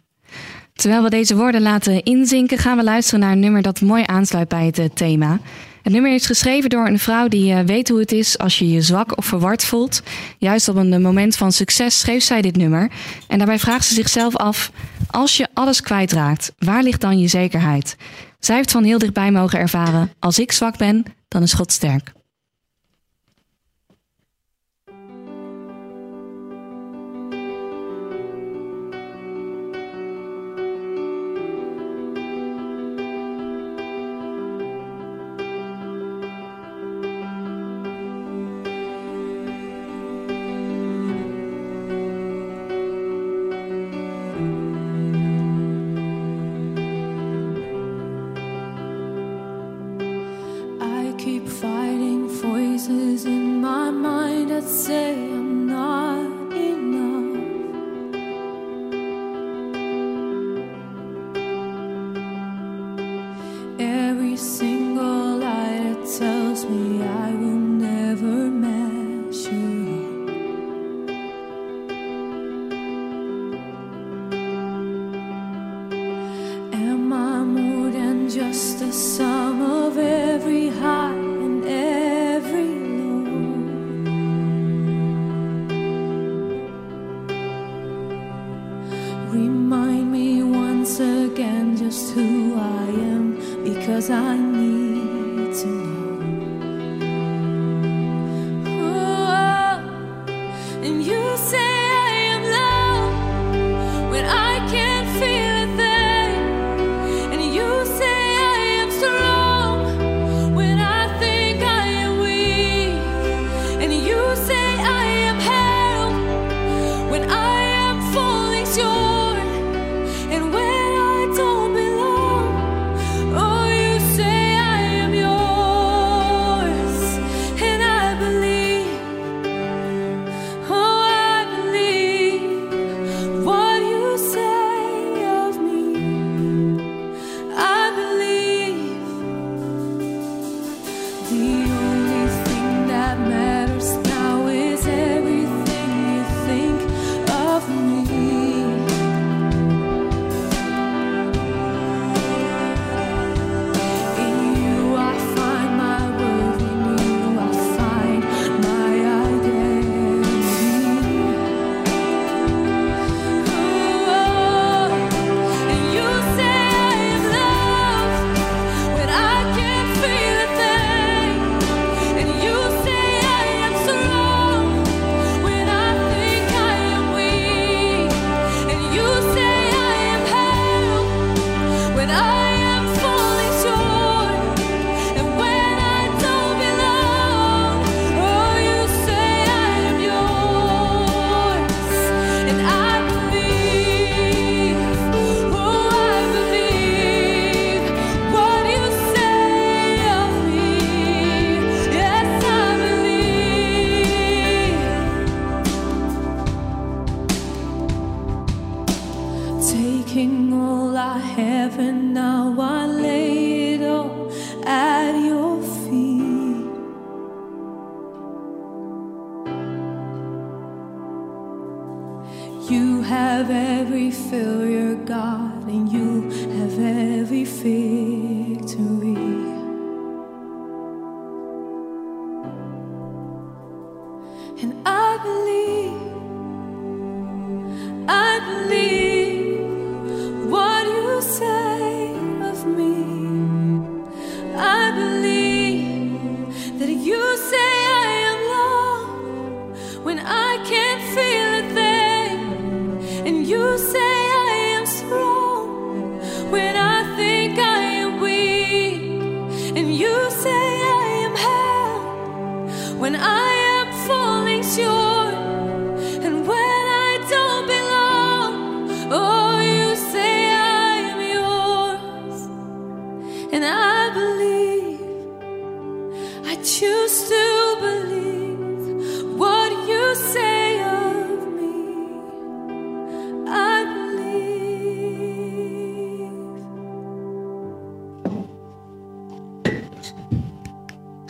Terwijl 0.72 1.03
we 1.03 1.11
deze 1.11 1.37
woorden 1.37 1.62
laten 1.62 2.03
inzinken, 2.03 2.59
gaan 2.59 2.77
we 2.77 2.85
luisteren 2.85 3.20
naar 3.20 3.33
een 3.33 3.38
nummer 3.38 3.62
dat 3.62 3.81
mooi 3.81 4.03
aansluit 4.07 4.48
bij 4.48 4.66
het 4.66 4.79
eh, 4.79 4.85
thema. 4.94 5.40
Het 5.88 5.96
nummer 5.96 6.14
is 6.14 6.27
geschreven 6.27 6.70
door 6.70 6.87
een 6.87 6.98
vrouw 6.98 7.29
die 7.29 7.53
eh, 7.53 7.64
weet 7.64 7.88
hoe 7.88 7.98
het 7.98 8.12
is 8.12 8.38
als 8.38 8.59
je 8.59 8.70
je 8.70 8.83
zwak 8.83 9.16
of 9.16 9.27
verward 9.27 9.64
voelt. 9.64 10.03
Juist 10.38 10.68
op 10.68 10.77
een 10.77 11.03
moment 11.03 11.37
van 11.37 11.53
succes 11.53 12.01
schreef 12.01 12.22
zij 12.22 12.42
dit 12.42 12.57
nummer. 12.57 12.90
En 13.29 13.38
daarbij 13.38 13.59
vraagt 13.59 13.85
ze 13.85 13.94
zichzelf 13.94 14.37
af: 14.37 14.72
als 15.11 15.37
je 15.37 15.48
alles 15.55 15.81
kwijtraakt, 15.81 16.53
waar 16.59 16.83
ligt 16.83 17.01
dan 17.01 17.18
je 17.18 17.29
zekerheid? 17.29 17.96
Zij 18.38 18.57
heeft 18.57 18.70
van 18.70 18.85
heel 18.85 18.98
dichtbij 18.98 19.31
mogen 19.31 19.59
ervaren: 19.59 20.12
als 20.18 20.38
ik 20.38 20.53
zwak 20.53 20.77
ben, 20.77 21.05
dan 21.29 21.42
is 21.42 21.53
God 21.53 21.72
sterk. 21.72 22.12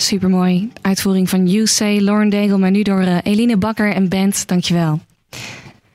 Supermooi. 0.09 0.71
Uitvoering 0.83 1.29
van 1.29 1.47
You 1.47 1.67
Say, 1.67 2.01
Lauren 2.01 2.29
Daigle, 2.29 2.59
maar 2.59 2.71
nu 2.71 2.83
door 2.83 3.01
eh, 3.01 3.17
Eline 3.23 3.57
Bakker 3.57 3.93
en 3.93 4.09
Band. 4.09 4.47
Dankjewel. 4.49 5.01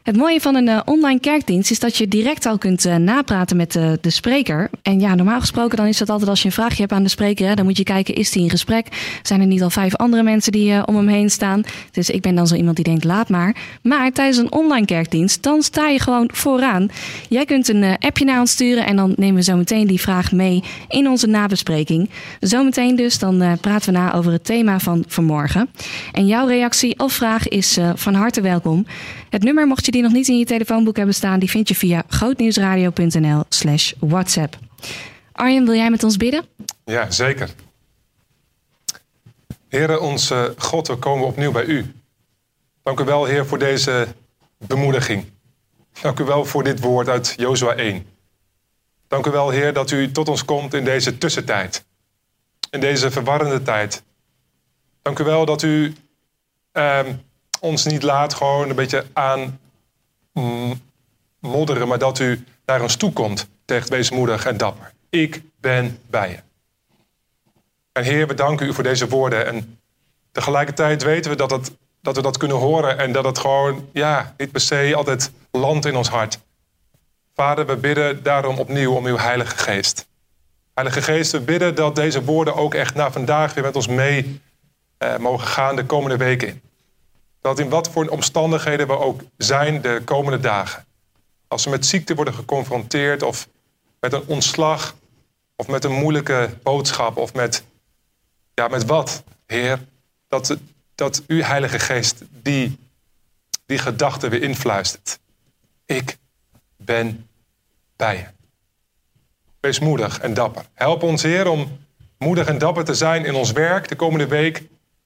Het 0.03 0.17
mooie 0.17 0.41
van 0.41 0.55
een 0.55 0.67
eh, 0.67 0.79
online 0.85 1.19
kerkdienst 1.19 1.71
is 1.71 1.79
dat 1.79 1.97
je 1.97 2.07
direct 2.07 2.45
al 2.45 2.57
kunt 2.57 2.85
eh, 2.85 2.95
napraten 2.95 3.57
met 3.57 3.71
de, 3.71 3.97
de 4.01 4.09
spreker. 4.09 4.69
En 4.81 4.99
ja, 4.99 5.15
normaal 5.15 5.39
gesproken 5.39 5.77
dan 5.77 5.87
is 5.87 5.97
dat 5.97 6.09
altijd 6.09 6.29
als 6.29 6.41
je 6.41 6.45
een 6.45 6.53
vraagje 6.53 6.81
hebt 6.81 6.91
aan 6.91 7.03
de 7.03 7.09
spreker. 7.09 7.47
Hè, 7.47 7.53
dan 7.53 7.65
moet 7.65 7.77
je 7.77 7.83
kijken, 7.83 8.15
is 8.15 8.31
die 8.31 8.43
in 8.43 8.49
gesprek? 8.49 8.87
Zijn 9.21 9.41
er 9.41 9.47
niet 9.47 9.61
al 9.61 9.69
vijf 9.69 9.95
andere 9.95 10.23
mensen 10.23 10.51
die 10.51 10.73
eh, 10.73 10.83
om 10.85 10.95
hem 10.95 11.07
heen 11.07 11.29
staan? 11.29 11.63
Dus 11.91 12.09
ik 12.09 12.21
ben 12.21 12.35
dan 12.35 12.47
zo 12.47 12.55
iemand 12.55 12.75
die 12.75 12.85
denkt, 12.85 13.03
laat 13.03 13.29
maar. 13.29 13.55
Maar 13.81 14.11
tijdens 14.11 14.37
een 14.37 14.51
online 14.51 14.85
kerkdienst, 14.85 15.43
dan 15.43 15.61
sta 15.61 15.87
je 15.87 15.99
gewoon 15.99 16.29
vooraan. 16.33 16.89
Jij 17.29 17.45
kunt 17.45 17.67
een 17.67 17.83
eh, 17.83 17.93
appje 17.99 18.25
naar 18.25 18.39
ons 18.39 18.51
sturen 18.51 18.85
en 18.85 18.95
dan 18.95 19.13
nemen 19.15 19.35
we 19.35 19.43
zo 19.43 19.55
meteen 19.55 19.87
die 19.87 20.01
vraag 20.01 20.31
mee 20.31 20.63
in 20.87 21.07
onze 21.07 21.27
nabespreking. 21.27 22.09
Zometeen 22.39 22.95
dus, 22.95 23.19
dan 23.19 23.41
eh, 23.41 23.51
praten 23.61 23.93
we 23.93 23.99
na 23.99 24.13
over 24.13 24.31
het 24.31 24.45
thema 24.45 24.79
van 24.79 25.03
vanmorgen. 25.07 25.69
En 26.11 26.27
jouw 26.27 26.47
reactie 26.47 26.99
of 26.99 27.13
vraag 27.13 27.47
is 27.47 27.77
eh, 27.77 27.91
van 27.95 28.13
harte 28.13 28.41
welkom. 28.41 28.85
Het 29.29 29.43
nummer, 29.43 29.67
mocht 29.67 29.85
je 29.85 29.91
die 29.93 30.01
nog 30.01 30.11
niet 30.11 30.27
in 30.27 30.37
je 30.37 30.45
telefoonboek 30.45 30.95
hebben 30.97 31.15
staan, 31.15 31.39
die 31.39 31.49
vind 31.49 31.67
je 31.67 31.75
via 31.75 32.03
grootnieuwsradio.nl 32.07 33.43
slash 33.49 33.93
WhatsApp. 33.99 34.57
Arjen, 35.31 35.65
wil 35.65 35.75
jij 35.75 35.89
met 35.89 36.03
ons 36.03 36.17
bidden? 36.17 36.45
Ja, 36.85 37.11
zeker. 37.11 37.49
Heren, 39.69 40.01
onze 40.01 40.53
God, 40.57 40.87
we 40.87 40.95
komen 40.95 41.27
opnieuw 41.27 41.51
bij 41.51 41.65
u. 41.65 41.93
Dank 42.83 42.99
u 42.99 43.03
wel, 43.03 43.25
Heer, 43.25 43.45
voor 43.45 43.59
deze 43.59 44.07
bemoediging. 44.57 45.25
Dank 46.01 46.19
u 46.19 46.23
wel 46.23 46.45
voor 46.45 46.63
dit 46.63 46.79
woord 46.79 47.09
uit 47.09 47.33
Jozua 47.37 47.73
1. 47.73 48.05
Dank 49.07 49.25
u 49.25 49.31
wel, 49.31 49.49
Heer, 49.49 49.73
dat 49.73 49.91
u 49.91 50.11
tot 50.11 50.29
ons 50.29 50.45
komt 50.45 50.73
in 50.73 50.83
deze 50.83 51.17
tussentijd. 51.17 51.85
In 52.69 52.79
deze 52.79 53.11
verwarrende 53.11 53.61
tijd. 53.61 54.03
Dank 55.01 55.19
u 55.19 55.23
wel 55.23 55.45
dat 55.45 55.61
u 55.61 55.95
ehm, 56.71 57.13
ons 57.59 57.85
niet 57.85 58.03
laat 58.03 58.33
gewoon 58.33 58.69
een 58.69 58.75
beetje 58.75 59.05
aan 59.13 59.59
modderen, 61.39 61.87
maar 61.87 61.97
dat 61.97 62.19
u 62.19 62.43
naar 62.65 62.81
ons 62.81 62.95
toe 62.95 63.13
komt. 63.13 63.47
Tegen 63.65 63.89
wees 63.89 64.11
moedig 64.11 64.45
en 64.45 64.57
dapper. 64.57 64.93
Ik 65.09 65.41
ben 65.59 65.99
bij 66.09 66.29
je. 66.29 66.37
En 67.91 68.03
Heer, 68.03 68.27
we 68.27 68.33
danken 68.33 68.67
u 68.67 68.73
voor 68.73 68.83
deze 68.83 69.07
woorden. 69.07 69.45
En 69.45 69.79
tegelijkertijd 70.31 71.03
weten 71.03 71.31
we 71.31 71.37
dat, 71.37 71.51
het, 71.51 71.71
dat 72.01 72.15
we 72.15 72.21
dat 72.21 72.37
kunnen 72.37 72.57
horen 72.57 72.97
en 72.97 73.11
dat 73.11 73.25
het 73.25 73.37
gewoon, 73.37 73.89
ja, 73.93 74.33
niet 74.37 74.51
per 74.51 74.61
se 74.61 74.93
altijd 74.95 75.31
landt 75.51 75.85
in 75.85 75.95
ons 75.95 76.09
hart. 76.09 76.39
Vader, 77.35 77.65
we 77.65 77.75
bidden 77.75 78.23
daarom 78.23 78.57
opnieuw 78.57 78.93
om 78.93 79.05
uw 79.05 79.17
Heilige 79.17 79.57
Geest. 79.57 80.07
Heilige 80.73 81.01
Geest, 81.01 81.31
we 81.31 81.39
bidden 81.39 81.75
dat 81.75 81.95
deze 81.95 82.23
woorden 82.23 82.55
ook 82.55 82.73
echt 82.73 82.95
na 82.95 83.11
vandaag 83.11 83.53
weer 83.53 83.63
met 83.63 83.75
ons 83.75 83.87
mee 83.87 84.41
eh, 84.97 85.17
mogen 85.17 85.47
gaan 85.47 85.75
de 85.75 85.85
komende 85.85 86.17
weken 86.17 86.47
in. 86.47 86.61
Dat 87.43 87.59
in 87.59 87.69
wat 87.69 87.89
voor 87.89 88.07
omstandigheden 88.07 88.87
we 88.87 88.97
ook 88.97 89.21
zijn 89.37 89.81
de 89.81 90.01
komende 90.05 90.39
dagen. 90.39 90.85
Als 91.47 91.63
we 91.63 91.69
met 91.69 91.85
ziekte 91.85 92.15
worden 92.15 92.33
geconfronteerd 92.33 93.23
of 93.23 93.47
met 93.99 94.13
een 94.13 94.23
ontslag 94.25 94.95
of 95.55 95.67
met 95.67 95.83
een 95.83 95.91
moeilijke 95.91 96.49
boodschap 96.61 97.17
of 97.17 97.33
met, 97.33 97.63
ja, 98.53 98.67
met 98.67 98.85
wat, 98.85 99.23
Heer, 99.45 99.79
dat, 100.27 100.57
dat 100.95 101.23
uw 101.27 101.41
Heilige 101.41 101.79
Geest 101.79 102.21
die, 102.29 102.77
die 103.65 103.77
gedachte 103.77 104.27
weer 104.27 104.41
influistert. 104.41 105.19
Ik 105.85 106.17
ben 106.77 107.27
bij 107.95 108.17
je. 108.17 108.25
Wees 109.59 109.79
moedig 109.79 110.19
en 110.19 110.33
dapper. 110.33 110.65
Help 110.73 111.03
ons, 111.03 111.23
Heer, 111.23 111.47
om 111.47 111.79
moedig 112.17 112.47
en 112.47 112.57
dapper 112.57 112.83
te 112.83 112.93
zijn 112.93 113.25
in 113.25 113.35
ons 113.35 113.51
werk 113.51 113.87
de 113.87 113.95
komende 113.95 114.27
week. 114.27 114.63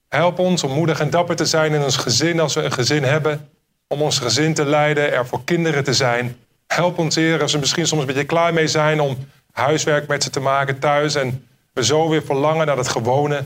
Help 0.08 0.38
ons 0.38 0.64
om 0.64 0.72
moedig 0.72 1.00
en 1.00 1.10
dapper 1.10 1.36
te 1.36 1.46
zijn 1.46 1.72
in 1.72 1.82
ons 1.82 1.96
gezin 1.96 2.40
als 2.40 2.54
we 2.54 2.62
een 2.62 2.72
gezin 2.72 3.02
hebben. 3.02 3.48
Om 3.86 4.02
ons 4.02 4.18
gezin 4.18 4.54
te 4.54 4.64
leiden, 4.64 5.12
er 5.12 5.26
voor 5.26 5.44
kinderen 5.44 5.84
te 5.84 5.94
zijn. 5.94 6.36
Help 6.66 6.98
ons, 6.98 7.14
Heer, 7.14 7.42
als 7.42 7.52
we 7.52 7.58
misschien 7.58 7.86
soms 7.86 8.00
een 8.00 8.06
beetje 8.06 8.24
klaar 8.24 8.52
mee 8.52 8.68
zijn 8.68 9.00
om 9.00 9.16
huiswerk 9.52 10.08
met 10.08 10.22
ze 10.22 10.30
te 10.30 10.40
maken 10.40 10.78
thuis. 10.78 11.14
En 11.14 11.46
we 11.72 11.84
zo 11.84 12.08
weer 12.08 12.22
verlangen 12.22 12.66
naar 12.66 12.76
het 12.76 12.88
gewone. 12.88 13.44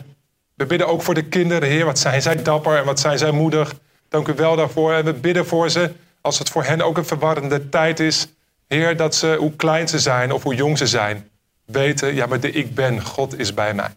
We 0.54 0.66
bidden 0.66 0.88
ook 0.88 1.02
voor 1.02 1.14
de 1.14 1.24
kinderen, 1.24 1.68
Heer. 1.68 1.84
Wat 1.84 1.98
zijn 1.98 2.22
zij 2.22 2.42
dapper 2.42 2.76
en 2.76 2.84
wat 2.84 3.00
zijn 3.00 3.18
zij 3.18 3.30
moedig. 3.30 3.74
Dank 4.08 4.28
u 4.28 4.34
wel 4.34 4.56
daarvoor. 4.56 4.92
En 4.92 5.04
we 5.04 5.12
bidden 5.12 5.46
voor 5.46 5.70
ze 5.70 5.90
als 6.20 6.38
het 6.38 6.48
voor 6.48 6.64
hen 6.64 6.82
ook 6.82 6.96
een 6.96 7.06
verwarrende 7.06 7.68
tijd 7.68 8.00
is. 8.00 8.28
Heer, 8.68 8.96
dat 8.96 9.14
ze, 9.14 9.36
hoe 9.38 9.56
klein 9.56 9.88
ze 9.88 9.98
zijn 9.98 10.32
of 10.32 10.42
hoe 10.42 10.54
jong 10.54 10.78
ze 10.78 10.86
zijn, 10.86 11.28
weten, 11.64 12.14
ja, 12.14 12.26
maar 12.26 12.40
de 12.40 12.50
ik 12.50 12.74
ben, 12.74 13.04
God 13.04 13.38
is 13.38 13.54
bij 13.54 13.74
mij. 13.74 13.88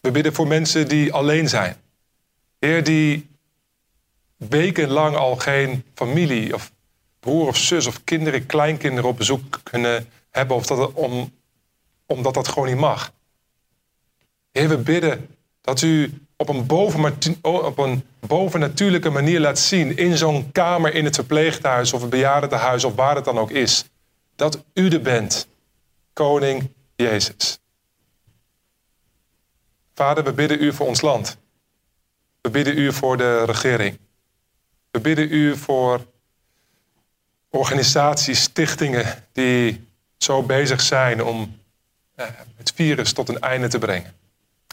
We 0.00 0.10
bidden 0.10 0.34
voor 0.34 0.46
mensen 0.46 0.88
die 0.88 1.12
alleen 1.12 1.48
zijn. 1.48 1.76
Heer, 2.58 2.84
die 2.84 3.28
wekenlang 4.36 5.16
al 5.16 5.36
geen 5.36 5.84
familie 5.94 6.54
of 6.54 6.72
broer 7.20 7.46
of 7.46 7.56
zus 7.56 7.86
of 7.86 8.04
kinderen, 8.04 8.46
kleinkinderen 8.46 9.10
op 9.10 9.16
bezoek 9.16 9.60
kunnen 9.62 10.08
hebben, 10.30 10.56
of 10.56 10.66
dat 10.66 10.92
om, 10.92 11.32
omdat 12.06 12.34
dat 12.34 12.48
gewoon 12.48 12.68
niet 12.68 12.76
mag. 12.76 13.12
Heer, 14.52 14.68
we 14.68 14.78
bidden 14.78 15.28
dat 15.60 15.82
u 15.82 16.20
op 16.36 16.48
een, 16.48 16.66
bovenmatu- 16.66 17.38
op 17.42 17.78
een 17.78 18.04
bovennatuurlijke 18.20 19.10
manier 19.10 19.40
laat 19.40 19.58
zien 19.58 19.96
in 19.96 20.16
zo'n 20.16 20.52
kamer 20.52 20.94
in 20.94 21.04
het 21.04 21.14
verpleeghuis 21.14 21.92
of 21.92 22.00
het 22.00 22.10
bejaardentehuis 22.10 22.84
of 22.84 22.94
waar 22.94 23.16
het 23.16 23.24
dan 23.24 23.38
ook 23.38 23.50
is, 23.50 23.84
dat 24.36 24.64
u 24.74 24.88
er 24.88 25.00
bent, 25.00 25.48
Koning 26.12 26.70
Jezus. 26.96 27.58
Vader, 29.96 30.24
we 30.24 30.32
bidden 30.32 30.62
u 30.62 30.72
voor 30.72 30.86
ons 30.86 31.00
land. 31.00 31.36
We 32.40 32.50
bidden 32.50 32.78
u 32.78 32.92
voor 32.92 33.16
de 33.16 33.44
regering. 33.44 33.98
We 34.90 35.00
bidden 35.00 35.32
u 35.32 35.56
voor 35.56 36.06
organisaties, 37.50 38.42
stichtingen 38.42 39.24
die 39.32 39.88
zo 40.18 40.42
bezig 40.42 40.80
zijn 40.80 41.24
om 41.24 41.60
eh, 42.14 42.26
het 42.56 42.72
virus 42.74 43.12
tot 43.12 43.28
een 43.28 43.40
einde 43.40 43.68
te 43.68 43.78
brengen. 43.78 44.14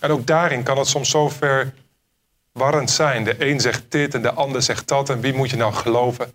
En 0.01 0.11
ook 0.11 0.27
daarin 0.27 0.63
kan 0.63 0.77
het 0.77 0.87
soms 0.87 1.09
zo 1.09 1.29
verwarrend 1.29 2.91
zijn. 2.91 3.23
De 3.23 3.45
een 3.45 3.59
zegt 3.59 3.91
dit 3.91 4.13
en 4.13 4.21
de 4.21 4.33
ander 4.33 4.61
zegt 4.61 4.87
dat. 4.87 5.09
En 5.09 5.21
wie 5.21 5.33
moet 5.33 5.49
je 5.49 5.57
nou 5.57 5.73
geloven? 5.73 6.31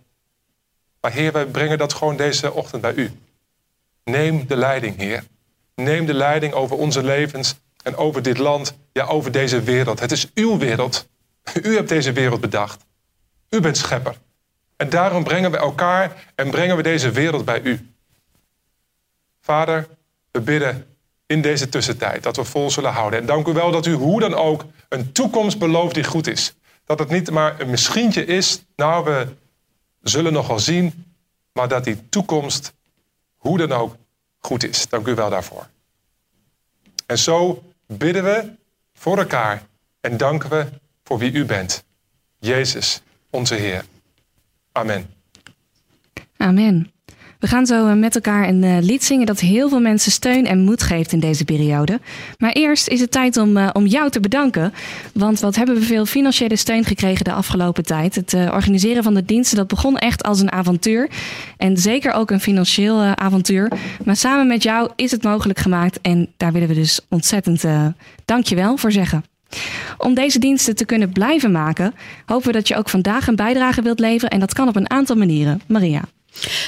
Maar 1.01 1.11
Heer, 1.11 1.31
wij 1.31 1.45
brengen 1.45 1.77
dat 1.77 1.93
gewoon 1.93 2.15
deze 2.17 2.53
ochtend 2.53 2.81
bij 2.81 2.93
u. 2.93 3.11
Neem 4.03 4.47
de 4.47 4.55
leiding, 4.55 4.97
Heer. 4.97 5.23
Neem 5.75 6.05
de 6.05 6.13
leiding 6.13 6.53
over 6.53 6.77
onze 6.77 7.03
levens 7.03 7.55
en 7.83 7.95
over 7.95 8.21
dit 8.21 8.37
land, 8.37 8.77
ja, 8.91 9.05
over 9.05 9.31
deze 9.31 9.61
wereld. 9.61 9.99
Het 9.99 10.11
is 10.11 10.27
uw 10.33 10.57
wereld. 10.57 11.07
U 11.61 11.75
hebt 11.75 11.89
deze 11.89 12.11
wereld 12.11 12.41
bedacht. 12.41 12.85
U 13.49 13.59
bent 13.59 13.77
schepper. 13.77 14.17
En 14.75 14.89
daarom 14.89 15.23
brengen 15.23 15.51
we 15.51 15.57
elkaar 15.57 16.31
en 16.35 16.49
brengen 16.49 16.75
we 16.75 16.83
deze 16.83 17.11
wereld 17.11 17.45
bij 17.45 17.61
u. 17.61 17.89
Vader, 19.41 19.87
we 20.31 20.41
bidden 20.41 20.87
in 21.25 21.41
deze 21.41 21.69
tussentijd 21.69 22.23
dat 22.23 22.35
we 22.35 22.43
vol 22.43 22.71
zullen 22.71 22.91
houden. 22.91 23.19
En 23.19 23.25
dank 23.25 23.47
u 23.47 23.53
wel 23.53 23.71
dat 23.71 23.85
u 23.85 23.93
hoe 23.93 24.19
dan 24.19 24.33
ook 24.33 24.65
een 24.89 25.11
toekomst 25.11 25.59
belooft 25.59 25.95
die 25.95 26.03
goed 26.03 26.27
is. 26.27 26.53
Dat 26.85 26.99
het 26.99 27.09
niet 27.09 27.31
maar 27.31 27.59
een 27.59 27.69
misschientje 27.69 28.25
is. 28.25 28.63
Nou, 28.75 29.03
we, 29.03 29.27
zullen 30.01 30.33
nog 30.33 30.47
wel 30.47 30.59
zien, 30.59 31.13
maar 31.53 31.67
dat 31.67 31.83
die 31.83 32.09
toekomst 32.09 32.73
hoe 33.37 33.57
dan 33.57 33.71
ook 33.71 33.95
goed 34.39 34.63
is. 34.63 34.89
Dank 34.89 35.07
u 35.07 35.15
wel 35.15 35.29
daarvoor. 35.29 35.67
En 37.05 37.17
zo 37.17 37.63
bidden 37.97 38.23
we 38.23 38.51
voor 38.93 39.17
elkaar 39.17 39.61
en 40.01 40.17
danken 40.17 40.49
we 40.49 40.65
voor 41.03 41.17
wie 41.17 41.33
u 41.33 41.45
bent. 41.45 41.83
Jezus, 42.39 43.01
onze 43.29 43.55
Heer. 43.55 43.85
Amen. 44.71 45.13
Amen. 46.37 46.91
We 47.39 47.47
gaan 47.47 47.65
zo 47.65 47.87
eh, 47.87 47.93
met 47.93 48.15
elkaar 48.15 48.47
een 48.47 48.63
eh, 48.63 48.77
lied 48.79 49.03
zingen 49.03 49.25
dat 49.25 49.39
heel 49.39 49.69
veel 49.69 49.79
mensen 49.79 50.11
steun 50.11 50.45
en 50.45 50.59
moed 50.59 50.83
geeft 50.83 51.11
in 51.11 51.19
deze 51.19 51.45
periode. 51.45 51.99
Maar 52.37 52.51
eerst 52.51 52.87
is 52.87 52.99
het 52.99 53.11
tijd 53.11 53.37
om, 53.37 53.57
eh, 53.57 53.69
om 53.73 53.85
jou 53.85 54.09
te 54.09 54.19
bedanken. 54.19 54.73
Want 55.13 55.39
wat 55.39 55.55
hebben 55.55 55.75
we 55.75 55.81
veel 55.81 56.05
financiële 56.05 56.55
steun 56.55 56.83
gekregen 56.83 57.25
de 57.25 57.31
afgelopen 57.31 57.83
tijd. 57.83 58.15
Het 58.15 58.33
organiseren 58.33 59.03
van 59.03 59.13
de 59.13 59.25
diensten 59.25 59.57
dat 59.57 59.67
begon 59.67 59.97
echt 59.97 60.23
als 60.23 60.39
een 60.39 60.51
avontuur. 60.51 61.09
En 61.57 61.77
zeker 61.77 62.13
ook 62.13 62.31
een 62.31 62.39
financieel 62.39 63.01
avontuur. 63.01 63.71
Maar 64.05 64.15
samen 64.15 64.47
met 64.47 64.63
jou 64.63 64.89
is 64.95 65.11
het 65.11 65.23
mogelijk 65.23 65.59
gemaakt. 65.59 66.01
En 66.01 66.29
daar 66.37 66.51
willen 66.51 66.67
we 66.67 66.73
dus 66.73 66.99
ontzettend 67.09 67.63
dankjewel 68.25 68.77
voor 68.77 68.91
zeggen. 68.91 69.23
Om 69.97 70.13
deze 70.13 70.39
diensten 70.39 70.75
te 70.75 70.85
kunnen 70.85 71.11
blijven 71.11 71.51
maken, 71.51 71.93
hopen 72.25 72.47
we 72.47 72.53
dat 72.53 72.67
je 72.67 72.75
ook 72.75 72.89
vandaag 72.89 73.27
een 73.27 73.35
bijdrage 73.35 73.81
wilt 73.81 73.99
leveren. 73.99 74.29
En 74.29 74.39
dat 74.39 74.53
kan 74.53 74.67
op 74.67 74.75
een 74.75 74.89
aantal 74.89 75.15
manieren. 75.15 75.61
Maria. 75.67 76.01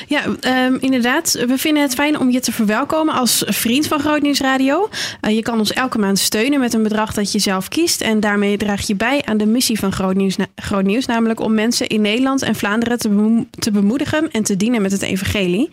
Ja, 0.08 0.26
um, 0.65 0.78
inderdaad. 0.80 1.32
We 1.47 1.58
vinden 1.58 1.84
het 1.84 1.93
fijn 1.93 2.19
om 2.19 2.32
je 2.32 2.39
te 2.39 2.52
verwelkomen 2.52 3.13
als 3.13 3.43
vriend 3.45 3.88
van 3.88 4.00
Groot 4.00 4.38
Radio. 4.38 4.89
Uh, 5.21 5.36
je 5.36 5.41
kan 5.41 5.60
ons 5.60 5.74
elke 5.74 5.97
maand 5.97 6.19
steunen 6.19 6.60
met 6.60 6.74
een 6.74 6.84
bedrag 6.84 7.13
dat 7.13 7.32
je 7.32 7.39
zelf 7.39 7.67
kiest. 7.67 8.02
En 8.02 8.19
daarmee 8.19 8.58
draag 8.58 8.88
je 8.88 8.95
bij 8.95 9.21
aan 9.26 9.38
de 9.38 9.45
missie 9.45 9.80
van 9.80 9.91
Groot 9.91 10.15
Nieuws, 10.15 10.36
Groot 10.56 10.84
Nieuws 10.84 11.06
namelijk 11.06 11.39
om 11.39 11.54
mensen 11.54 11.88
in 11.88 12.02
Nederland 12.02 12.41
en 12.41 12.56
Vlaanderen 12.56 12.97
te, 12.97 13.43
te 13.60 13.71
bemoedigen 13.71 14.32
en 14.32 14.43
te 14.43 14.58
dienen 14.58 14.82
met 14.82 14.91
het 14.91 15.02
evangelie. 15.02 15.69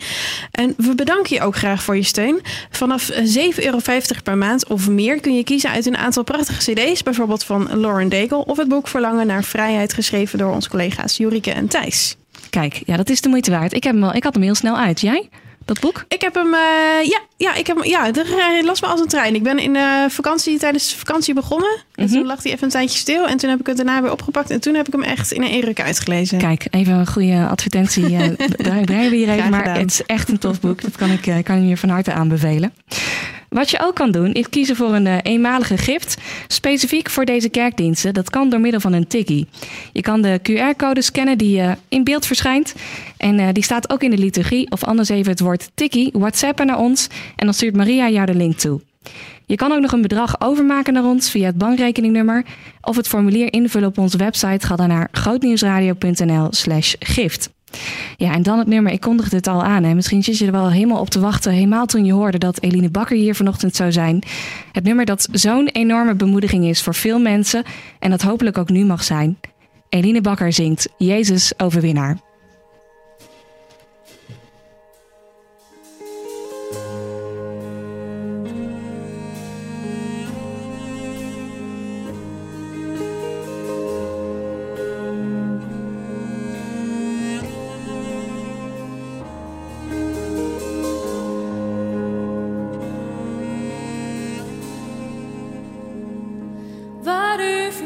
En 0.51 0.75
we 0.77 0.95
bedanken 0.95 1.37
je 1.37 1.43
ook 1.43 1.57
graag 1.57 1.83
voor 1.83 1.97
je 1.97 2.03
steun. 2.03 2.41
Vanaf 2.71 3.11
7,50 3.13 3.19
euro 3.57 3.79
per 4.25 4.37
maand 4.37 4.67
of 4.67 4.89
meer 4.89 5.21
kun 5.21 5.37
je 5.37 5.45
kiezen 5.45 5.71
uit 5.71 5.87
een 5.87 5.97
aantal 5.97 6.23
prachtige 6.23 6.73
cd's. 6.73 7.03
Bijvoorbeeld 7.03 7.45
van 7.45 7.81
Lauren 7.81 8.09
Daigle 8.09 8.45
of 8.45 8.57
het 8.57 8.69
boek 8.69 8.89
Verlangen 8.89 9.27
naar 9.27 9.45
Vrijheid 9.45 9.93
geschreven 9.93 10.39
door 10.39 10.53
onze 10.53 10.69
collega's 10.69 11.17
Jorike 11.17 11.51
en 11.51 11.69
Thijs. 11.69 12.17
Kijk, 12.51 12.83
ja, 12.87 12.97
dat 12.97 13.11
is 13.11 13.21
de 13.21 13.29
moeite 13.29 13.51
waard. 13.51 13.73
Ik, 13.73 13.85
heb 13.85 13.95
hem 13.95 14.05
al, 14.05 14.15
ik 14.15 14.25
had 14.25 14.35
hem 14.35 14.43
heel 14.43 14.55
snel 14.55 14.77
uit. 14.77 15.01
Jij? 15.01 15.29
Dat 15.65 15.81
boek? 15.81 16.05
Ik 16.09 16.21
heb 16.21 16.35
hem, 16.35 16.47
uh, 16.47 17.09
ja, 17.09 17.21
ja, 17.37 17.55
ik 17.55 17.67
heb 17.67 17.77
hem, 17.77 17.85
ja, 17.85 18.07
er 18.07 18.65
las 18.65 18.81
me 18.81 18.87
als 18.87 19.01
een 19.01 19.07
trein. 19.07 19.35
Ik 19.35 19.43
ben 19.43 19.59
in 19.59 19.75
uh, 19.75 20.05
vakantie, 20.09 20.59
tijdens 20.59 20.95
vakantie 20.95 21.35
begonnen. 21.35 21.71
En 21.71 22.05
mm 22.05 22.05
-hmm. 22.05 22.15
toen 22.15 22.27
lag 22.27 22.43
hij 22.43 22.53
even 22.53 22.65
een 22.65 22.71
tijdje 22.71 22.99
stil. 22.99 23.27
En 23.27 23.37
toen 23.37 23.51
heb 23.51 23.61
ik 23.61 23.67
het 23.67 23.77
daarna 23.77 24.03
weer 24.03 24.13
opgepakt. 24.13 24.51
En 24.51 24.61
toen 24.61 24.75
heb 24.75 24.87
ik 24.87 24.93
hem 24.93 25.03
echt 25.03 25.33
in 25.33 25.43
een 25.43 25.51
eruk 25.51 25.81
uitgelezen. 25.81 26.39
Kijk, 26.39 26.67
even 26.71 26.93
een 26.93 27.07
goede 27.07 27.47
advertentie. 27.47 28.11
uh, 28.11 28.31
brengen 28.85 29.11
we 29.11 29.17
hier 29.17 29.29
even. 29.29 29.51
Maar 29.51 29.79
het 29.79 29.91
is 29.91 30.03
echt 30.07 30.29
een 30.29 30.39
tof 30.39 30.61
boek. 30.61 30.83
Dat 30.83 30.97
kan 30.97 31.11
ik, 31.11 31.45
kan 31.45 31.69
je 31.69 31.77
van 31.77 31.89
harte 31.89 32.13
aanbevelen. 32.13 32.73
Wat 33.49 33.71
je 33.71 33.81
ook 33.83 33.95
kan 33.95 34.11
doen, 34.11 34.33
is 34.33 34.49
kiezen 34.49 34.77
voor 34.77 34.95
een 34.95 35.07
uh, 35.07 35.17
eenmalige 35.23 35.77
gift. 35.79 36.17
Specifiek 36.47 37.11
voor 37.11 37.25
deze 37.25 37.49
kerkdiensten. 37.49 38.15
Dat 38.15 38.31
kan 38.31 38.49
door 38.49 38.61
middel 38.61 38.81
van 38.81 38.93
een 38.93 39.07
tikkie. 39.07 39.47
Je 39.93 40.01
kan 40.01 40.23
de 40.23 40.41
QR-code 40.43 41.03
scannen 41.03 41.39
die 41.39 41.59
uh, 41.59 41.73
in 41.89 42.05
beeld 42.05 42.27
verschijnt. 42.27 42.75
En 43.17 43.39
uh, 43.39 43.49
die 43.53 43.63
staat 43.63 43.91
ook 43.91 44.03
in 44.03 44.11
de 44.11 44.19
liturgie. 44.19 44.71
Of 44.71 44.85
anders 44.85 45.09
even 45.09 45.31
het 45.31 45.41
woord 45.41 45.71
tikkie. 45.75 46.11
WhatsAppen 46.13 46.67
naar 46.67 46.79
ons. 46.79 47.07
En 47.37 47.45
dan 47.45 47.55
stuurt 47.55 47.77
Maria 47.77 48.09
jou 48.09 48.27
de 48.27 48.35
link 48.35 48.57
toe. 48.59 48.81
Je 49.47 49.57
kan 49.57 49.73
ook 49.73 49.81
nog 49.81 49.93
een 49.93 50.03
bedrag 50.03 50.41
overmaken 50.41 50.93
naar 50.93 51.05
ons 51.05 51.31
via 51.31 51.47
het 51.47 51.59
bankrekeningnummer. 51.59 52.45
Of 52.81 52.97
het 52.97 53.09
formulier 53.09 53.53
invullen 53.53 53.89
op 53.89 53.99
onze 53.99 54.17
website. 54.17 54.67
Ga 54.67 54.77
dan 54.77 54.89
naar 54.89 55.09
grootnieuwsradio.nl 55.13 56.47
slash 56.51 56.95
gift. 56.99 57.51
Ja, 58.17 58.33
en 58.33 58.43
dan 58.43 58.59
het 58.59 58.67
nummer. 58.67 58.93
Ik 58.93 59.01
kondigde 59.01 59.37
het 59.37 59.47
al 59.47 59.63
aan. 59.63 59.85
Hè. 59.85 59.95
Misschien 59.95 60.23
zit 60.23 60.39
je 60.39 60.47
er 60.47 60.53
wel 60.53 60.71
helemaal 60.71 61.01
op 61.01 61.11
te 61.11 61.21
wachten. 61.21 61.53
Helemaal 61.53 61.87
toen 61.87 62.05
je 62.05 62.13
hoorde 62.13 62.39
dat 62.39 62.63
Eline 62.63 62.91
Bakker 62.91 63.17
hier 63.17 63.35
vanochtend 63.35 63.77
zou 63.77 63.93
zijn. 63.93 64.23
Het 64.73 64.85
nummer 64.85 65.05
dat 65.05 65.29
zo'n 65.33 65.69
enorme 65.69 66.15
bemoediging 66.15 66.65
is 66.65 66.83
voor 66.83 66.95
veel 66.95 67.19
mensen. 67.19 67.65
En 67.99 68.11
dat 68.11 68.23
hopelijk 68.23 68.59
ook 68.59 68.69
nu 68.69 68.85
mag 68.85 69.05
zijn. 69.05 69.39
Eline 69.89 70.21
Bakker 70.21 70.53
zingt 70.53 70.89
Jezus 70.99 71.53
overwinnaar. 71.57 72.28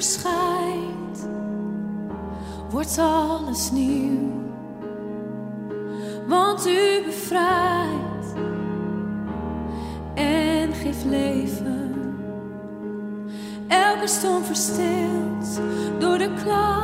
Verschijnt, 0.02 1.28
wordt 2.70 2.98
alles 2.98 3.70
nieuw. 3.70 4.30
Want 6.26 6.66
u 6.66 7.02
bevrijdt 7.04 8.34
en 10.14 10.72
geeft 10.72 11.04
leven. 11.04 11.94
Elke 13.68 14.06
storm 14.06 14.44
verstilt 14.44 15.60
door 15.98 16.18
de 16.18 16.32
klank 16.42 16.81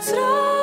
to. 0.00 0.57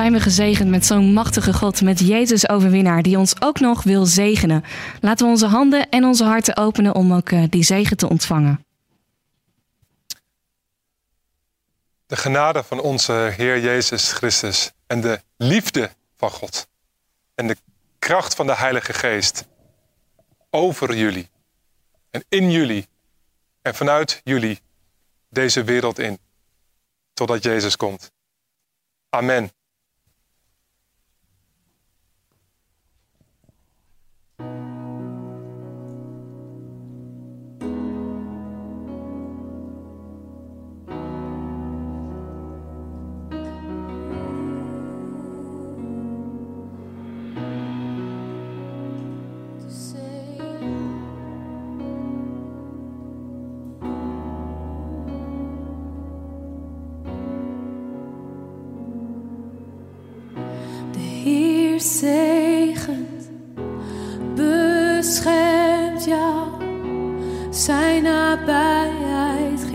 zijn 0.00 0.12
we 0.12 0.20
gezegend 0.20 0.70
met 0.70 0.86
zo'n 0.86 1.12
machtige 1.12 1.52
God, 1.52 1.82
met 1.82 1.98
Jezus 1.98 2.48
overwinnaar, 2.48 3.02
die 3.02 3.18
ons 3.18 3.40
ook 3.40 3.60
nog 3.60 3.82
wil 3.82 4.06
zegenen. 4.06 4.64
Laten 5.00 5.26
we 5.26 5.32
onze 5.32 5.46
handen 5.46 5.88
en 5.88 6.04
onze 6.04 6.24
harten 6.24 6.56
openen 6.56 6.94
om 6.94 7.12
ook 7.12 7.30
eh, 7.30 7.44
die 7.50 7.62
zegen 7.62 7.96
te 7.96 8.08
ontvangen. 8.08 8.64
De 12.06 12.16
genade 12.16 12.62
van 12.62 12.80
onze 12.80 13.12
Heer 13.12 13.60
Jezus 13.60 14.12
Christus 14.12 14.72
en 14.86 15.00
de 15.00 15.20
liefde 15.36 15.90
van 16.16 16.30
God 16.30 16.68
en 17.34 17.46
de 17.46 17.56
kracht 17.98 18.34
van 18.34 18.46
de 18.46 18.56
Heilige 18.56 18.92
Geest 18.92 19.44
over 20.50 20.96
jullie 20.96 21.30
en 22.10 22.24
in 22.28 22.50
jullie 22.50 22.88
en 23.62 23.74
vanuit 23.74 24.20
jullie 24.24 24.60
deze 25.28 25.64
wereld 25.64 25.98
in, 25.98 26.18
totdat 27.12 27.42
Jezus 27.42 27.76
komt. 27.76 28.12
Amen. 29.08 29.58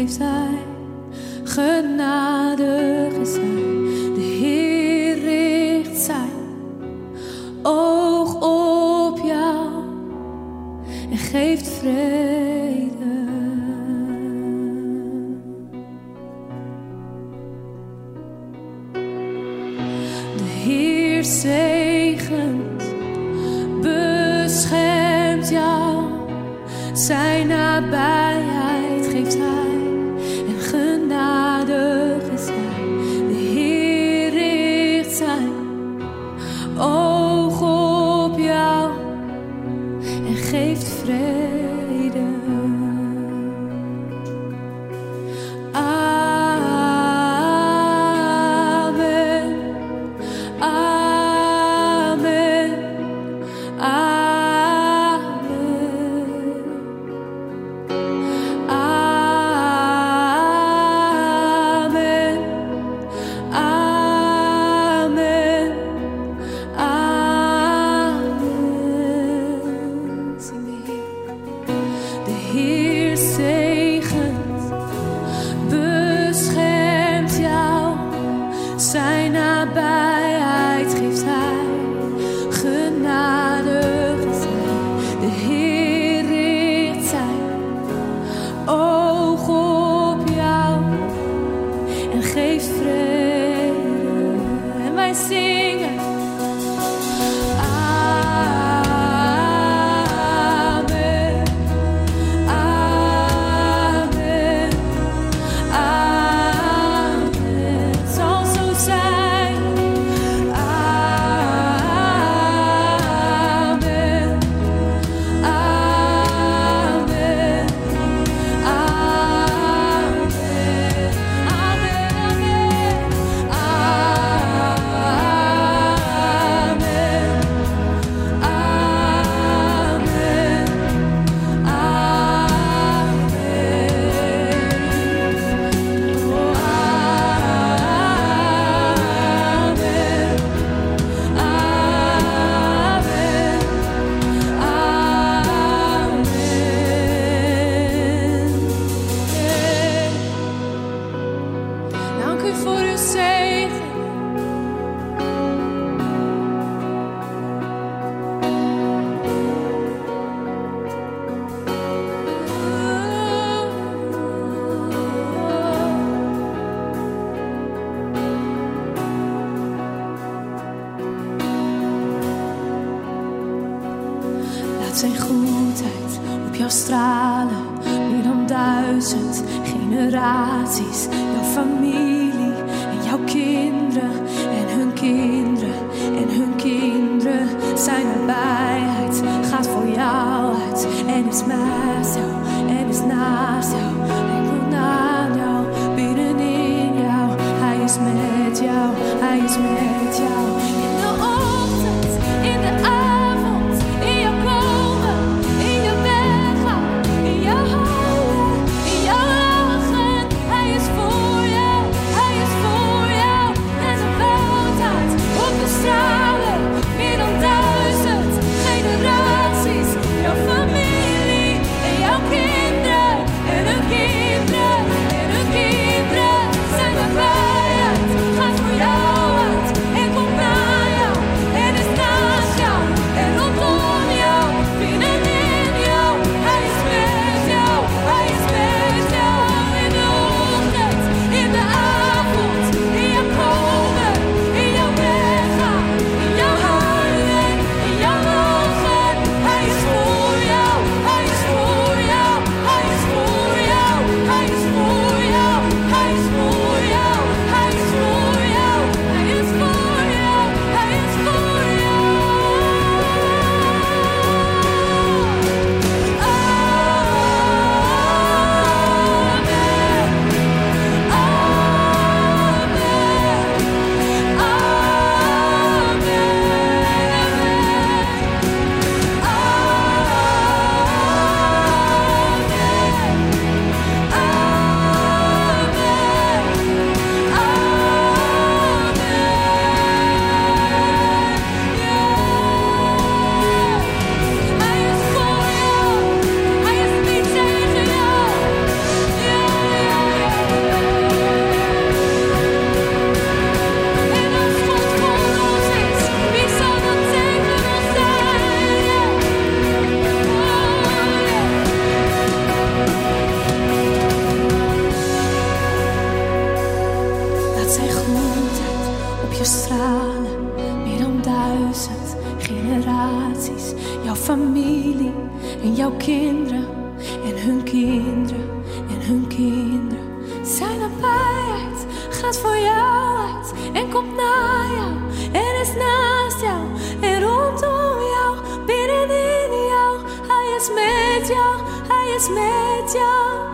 heeft 0.06 0.20
genade. 1.44 2.95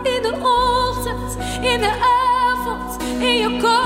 In 0.02 0.22
de 0.22 0.32
ochtend, 0.42 1.36
in 1.62 1.80
de 1.80 1.90
avond, 1.90 3.02
in 3.20 3.36
je 3.36 3.56
komen, 3.60 3.81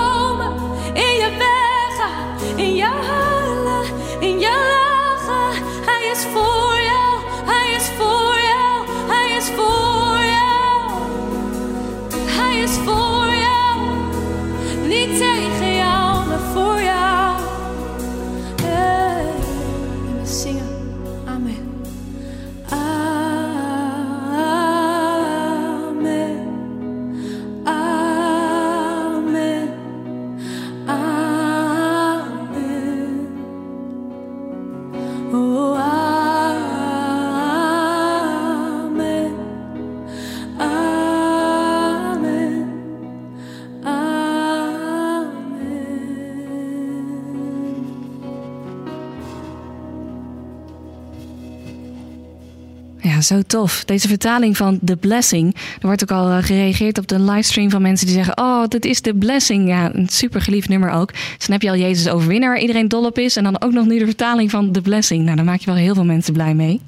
zo 53.27 53.41
tof. 53.47 53.83
Deze 53.85 54.07
vertaling 54.07 54.57
van 54.57 54.79
The 54.85 54.95
Blessing. 54.95 55.55
Er 55.55 55.87
wordt 55.87 56.03
ook 56.03 56.11
al 56.11 56.29
eh, 56.29 56.43
gereageerd 56.43 56.97
op 56.97 57.07
de 57.07 57.19
livestream 57.19 57.69
van 57.69 57.81
mensen 57.81 58.05
die 58.05 58.15
zeggen: 58.15 58.37
Oh, 58.37 58.63
dit 58.67 58.85
is 58.85 59.01
The 59.01 59.13
Blessing. 59.13 59.67
Ja, 59.67 59.95
een 59.95 60.09
super 60.09 60.41
geliefd 60.41 60.69
nummer 60.69 60.89
ook. 60.89 61.11
Dus 61.13 61.45
dan 61.47 61.51
heb 61.51 61.61
je 61.61 61.69
al 61.69 61.75
Jezus 61.75 62.09
overwinnaar, 62.09 62.49
waar 62.49 62.59
iedereen 62.59 62.87
dol 62.87 63.05
op 63.05 63.17
is. 63.17 63.35
En 63.35 63.43
dan 63.43 63.61
ook 63.61 63.71
nog 63.71 63.85
nu 63.85 63.99
de 63.99 64.05
vertaling 64.05 64.51
van 64.51 64.71
The 64.71 64.81
Blessing. 64.81 65.23
Nou, 65.23 65.35
daar 65.35 65.45
maak 65.45 65.59
je 65.59 65.65
wel 65.65 65.75
heel 65.75 65.93
veel 65.93 66.05
mensen 66.05 66.33
blij 66.33 66.53
mee. 66.53 66.81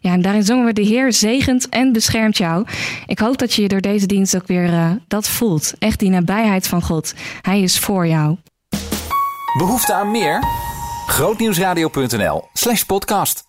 Ja, 0.00 0.12
en 0.12 0.22
daarin 0.22 0.44
zongen 0.44 0.64
we: 0.64 0.72
De 0.72 0.82
Heer 0.82 1.12
zegent 1.12 1.68
en 1.68 1.92
beschermt 1.92 2.36
jou. 2.36 2.66
Ik 3.06 3.18
hoop 3.18 3.38
dat 3.38 3.54
je 3.54 3.62
je 3.62 3.68
door 3.68 3.80
deze 3.80 4.06
dienst 4.06 4.36
ook 4.36 4.46
weer 4.46 4.72
eh, 4.72 4.90
dat 5.08 5.28
voelt. 5.28 5.74
Echt 5.78 5.98
die 5.98 6.10
nabijheid 6.10 6.66
van 6.66 6.82
God. 6.82 7.14
Hij 7.42 7.60
is 7.60 7.78
voor 7.78 8.06
jou. 8.06 8.36
Behoefte 9.58 9.94
aan 9.94 10.10
meer? 10.10 10.42
Grootnieuwsradio.nl 11.06 12.48
podcast. 12.86 13.47